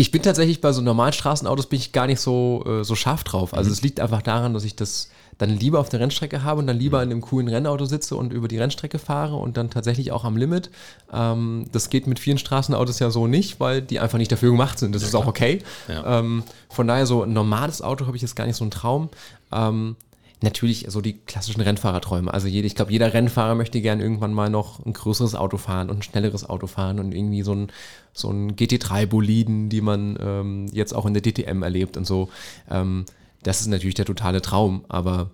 [0.00, 3.24] Ich bin tatsächlich bei so normalen Straßenautos bin ich gar nicht so, äh, so scharf
[3.24, 3.52] drauf.
[3.52, 6.68] Also es liegt einfach daran, dass ich das dann lieber auf der Rennstrecke habe und
[6.68, 10.12] dann lieber in einem coolen Rennauto sitze und über die Rennstrecke fahre und dann tatsächlich
[10.12, 10.70] auch am Limit.
[11.12, 14.78] Ähm, das geht mit vielen Straßenautos ja so nicht, weil die einfach nicht dafür gemacht
[14.78, 14.94] sind.
[14.94, 15.62] Das ist auch okay.
[15.88, 16.20] Ja.
[16.20, 19.08] Ähm, von daher so ein normales Auto habe ich jetzt gar nicht so einen Traum.
[19.52, 19.96] Ähm,
[20.40, 22.32] Natürlich so die klassischen Rennfahrerträume.
[22.32, 25.90] Also jede, ich glaube, jeder Rennfahrer möchte gern irgendwann mal noch ein größeres Auto fahren
[25.90, 27.72] und ein schnelleres Auto fahren und irgendwie so ein,
[28.12, 32.28] so ein GT3-Boliden, die man ähm, jetzt auch in der DTM erlebt und so.
[32.70, 33.04] Ähm,
[33.42, 35.30] das ist natürlich der totale Traum, aber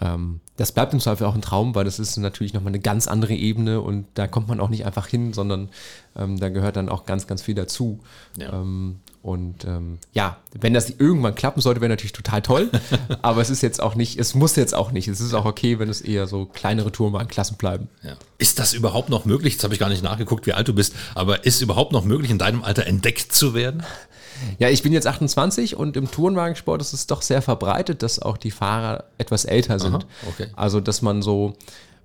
[0.00, 3.06] ähm, das bleibt im Zweifel auch ein Traum, weil das ist natürlich nochmal eine ganz
[3.06, 5.68] andere Ebene und da kommt man auch nicht einfach hin, sondern
[6.16, 8.00] ähm, da gehört dann auch ganz, ganz viel dazu.
[8.36, 8.60] Ja.
[9.22, 12.70] Und ähm, ja, wenn das irgendwann klappen sollte, wäre natürlich total toll.
[13.22, 15.08] aber es ist jetzt auch nicht, es muss jetzt auch nicht.
[15.08, 17.88] Es ist auch okay, wenn es eher so kleinere Tourenwagenklassen bleiben.
[18.02, 18.16] Ja.
[18.38, 19.54] Ist das überhaupt noch möglich?
[19.54, 22.30] Jetzt habe ich gar nicht nachgeguckt, wie alt du bist, aber ist überhaupt noch möglich,
[22.30, 23.82] in deinem Alter entdeckt zu werden?
[24.58, 28.36] Ja, ich bin jetzt 28 und im Tourenwagensport ist es doch sehr verbreitet, dass auch
[28.36, 30.06] die Fahrer etwas älter sind.
[30.28, 30.48] okay.
[30.54, 31.56] Also, dass man so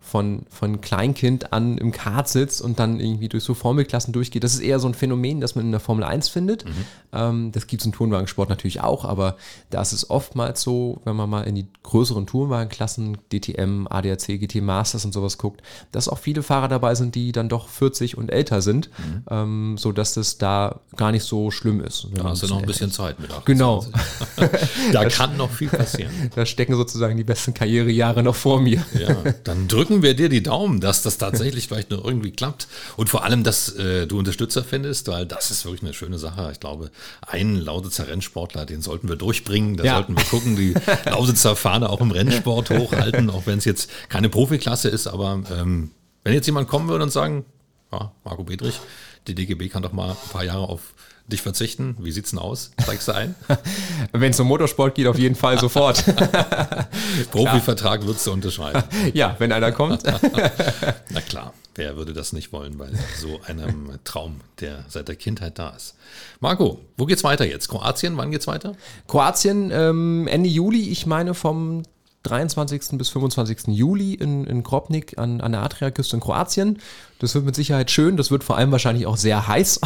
[0.03, 4.43] von, von Kleinkind an im Kart sitzt und dann irgendwie durch so Formelklassen durchgeht.
[4.43, 6.65] Das ist eher so ein Phänomen, das man in der Formel 1 findet.
[7.13, 9.37] Ähm, das gibt es im Tourenwagensport natürlich auch, aber
[9.69, 14.61] da ist es oftmals so, wenn man mal in die größeren Tourenwagenklassen, DTM, ADAC, GT
[14.61, 18.29] Masters und sowas guckt, dass auch viele Fahrer dabei sind, die dann doch 40 und
[18.29, 18.89] älter sind,
[19.29, 22.07] ähm, sodass das da gar nicht so schlimm ist.
[22.13, 22.95] Da hast du noch ein bisschen ist.
[22.95, 23.31] Zeit mit.
[23.31, 23.45] 28.
[23.45, 23.85] Genau.
[24.91, 26.11] Da kann noch viel passieren.
[26.35, 28.83] Da stecken sozusagen die besten Karrierejahre noch vor mir.
[28.93, 32.67] Ja, dann drücken wir dir die Daumen, dass das tatsächlich vielleicht noch irgendwie klappt.
[32.97, 36.49] Und vor allem, dass äh, du Unterstützer findest, weil das ist wirklich eine schöne Sache.
[36.51, 36.89] Ich glaube,
[37.27, 39.77] einen Lausitzer Rennsportler, den sollten wir durchbringen.
[39.77, 39.95] Da Ja.
[39.97, 40.73] sollten wir gucken, die
[41.05, 45.07] Lausitzer Fahne auch im Rennsport hochhalten, auch wenn es jetzt keine Profiklasse ist.
[45.07, 45.91] Aber ähm,
[46.23, 47.45] wenn jetzt jemand kommen würde und sagen,
[47.91, 48.79] ja, Marco Bedrich,
[49.27, 50.93] die DGB kann doch mal ein paar Jahre auf
[51.33, 51.97] dich verzichten.
[51.99, 52.71] Wie sieht's denn aus?
[52.81, 53.35] Steigst du ein?
[54.13, 56.03] Wenn es um Motorsport geht, auf jeden Fall sofort.
[57.31, 58.83] Profivertrag würdest du unterschreiben.
[59.13, 60.03] ja, wenn einer kommt.
[60.03, 65.59] Na klar, wer würde das nicht wollen bei so einem Traum, der seit der Kindheit
[65.59, 65.95] da ist.
[66.39, 67.67] Marco, wo geht's weiter jetzt?
[67.67, 68.75] Kroatien, wann geht's weiter?
[69.07, 71.83] Kroatien, ähm, Ende Juli, ich meine vom
[72.23, 72.97] 23.
[72.97, 73.67] bis 25.
[73.67, 76.79] Juli in, in Kropnik an, an der Adriaküste in Kroatien.
[77.19, 78.17] Das wird mit Sicherheit schön.
[78.17, 79.79] Das wird vor allem wahrscheinlich auch sehr heiß.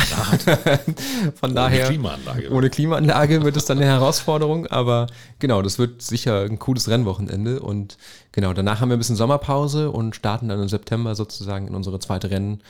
[1.40, 1.86] Von daher.
[1.86, 2.52] Ohne Klimaanlage.
[2.52, 4.68] Ohne Klimaanlage wird es dann eine Herausforderung.
[4.68, 5.08] Aber
[5.40, 7.60] genau, das wird sicher ein cooles Rennwochenende.
[7.60, 7.98] Und
[8.32, 12.00] genau, danach haben wir ein bisschen Sommerpause und starten dann im September sozusagen in unsere
[12.00, 12.62] zweite Rennen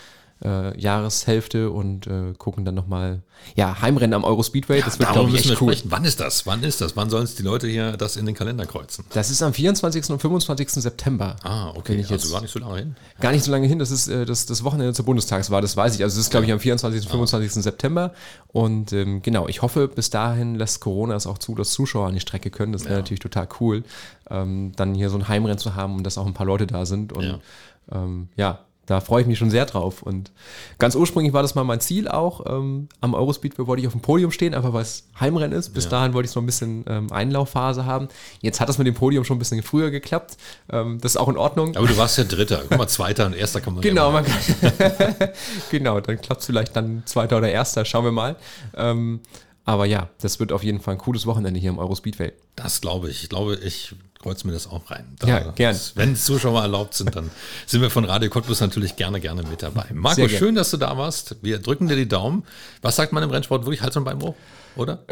[0.43, 3.21] äh, Jahreshälfte und äh, gucken dann nochmal,
[3.55, 4.81] ja, Heimrennen am Eurospeedway.
[4.81, 5.73] Das wird, glaube ich, echt cool.
[5.73, 5.91] Sprechen.
[5.91, 6.45] Wann ist das?
[6.45, 6.95] Wann ist das?
[6.95, 9.05] Wann sollen es die Leute hier das in den Kalender kreuzen?
[9.13, 10.09] Das ist am 24.
[10.09, 10.69] und 25.
[10.69, 11.35] September.
[11.43, 12.05] Ah, okay.
[12.09, 12.95] Also gar nicht so lange hin.
[13.19, 13.79] Gar nicht so lange hin.
[13.79, 16.03] Das ist äh, das, das Wochenende zur Bundestagswahl, das weiß ich.
[16.03, 17.01] Also es ist, glaube ich, am 24.
[17.01, 17.57] und 25.
[17.57, 17.61] Ah.
[17.61, 18.13] September.
[18.47, 22.13] Und ähm, genau, ich hoffe, bis dahin lässt Corona es auch zu, dass Zuschauer an
[22.13, 22.73] die Strecke können.
[22.73, 22.99] Das wäre ja.
[22.99, 23.83] natürlich total cool,
[24.29, 26.85] ähm, dann hier so ein Heimrennen zu haben und dass auch ein paar Leute da
[26.85, 27.13] sind.
[27.13, 27.39] Und ja,
[27.91, 30.01] ähm, ja da freue ich mich schon sehr drauf.
[30.01, 30.31] Und
[30.79, 32.45] ganz ursprünglich war das mal mein Ziel auch.
[32.47, 35.73] Ähm, am Eurospeedway wollte ich auf dem Podium stehen, einfach weil es Heimrennen ist.
[35.73, 35.91] Bis ja.
[35.91, 38.07] dahin wollte ich so ein bisschen ähm, Einlaufphase haben.
[38.41, 40.37] Jetzt hat das mit dem Podium schon ein bisschen früher geklappt.
[40.71, 41.75] Ähm, das ist auch in Ordnung.
[41.75, 42.63] Aber du warst ja Dritter.
[42.67, 44.37] Guck mal, Zweiter und Erster kann man Genau, man kann
[45.69, 47.83] genau, dann klappt es vielleicht dann Zweiter oder Erster.
[47.83, 48.37] Schauen wir mal.
[48.73, 49.19] Ähm,
[49.67, 52.31] aber ja, das wird auf jeden Fall ein cooles Wochenende hier im Eurospeedway.
[52.55, 53.23] Das glaube ich.
[53.23, 55.15] Ich glaube, ich kreuze mir das auch rein.
[55.19, 55.79] Da, ja, gern.
[55.95, 57.29] Wenn Zuschauer erlaubt sind, dann
[57.65, 59.85] sind wir von Radio Cottbus natürlich gerne, gerne mit dabei.
[59.93, 61.35] Marco, schön, dass du da warst.
[61.41, 62.43] Wir drücken dir die Daumen.
[62.81, 63.65] Was sagt man im Rennsport?
[63.65, 64.35] Wirklich Hals- und Beinbruch,
[64.75, 65.03] oder?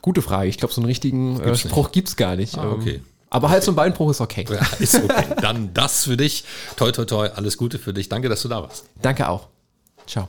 [0.00, 0.48] Gute Frage.
[0.48, 2.58] Ich glaube, so einen richtigen äh, Spruch gibt es gar nicht.
[2.58, 2.96] Ah, okay.
[2.96, 4.44] Ähm, aber Hals- und Beinbruch ist okay.
[4.50, 5.24] Ja, ist okay.
[5.40, 6.44] Dann das für dich.
[6.76, 7.28] Toi, toi, toi.
[7.28, 8.08] Alles Gute für dich.
[8.10, 8.84] Danke, dass du da warst.
[9.00, 9.48] Danke auch.
[10.06, 10.28] Ciao.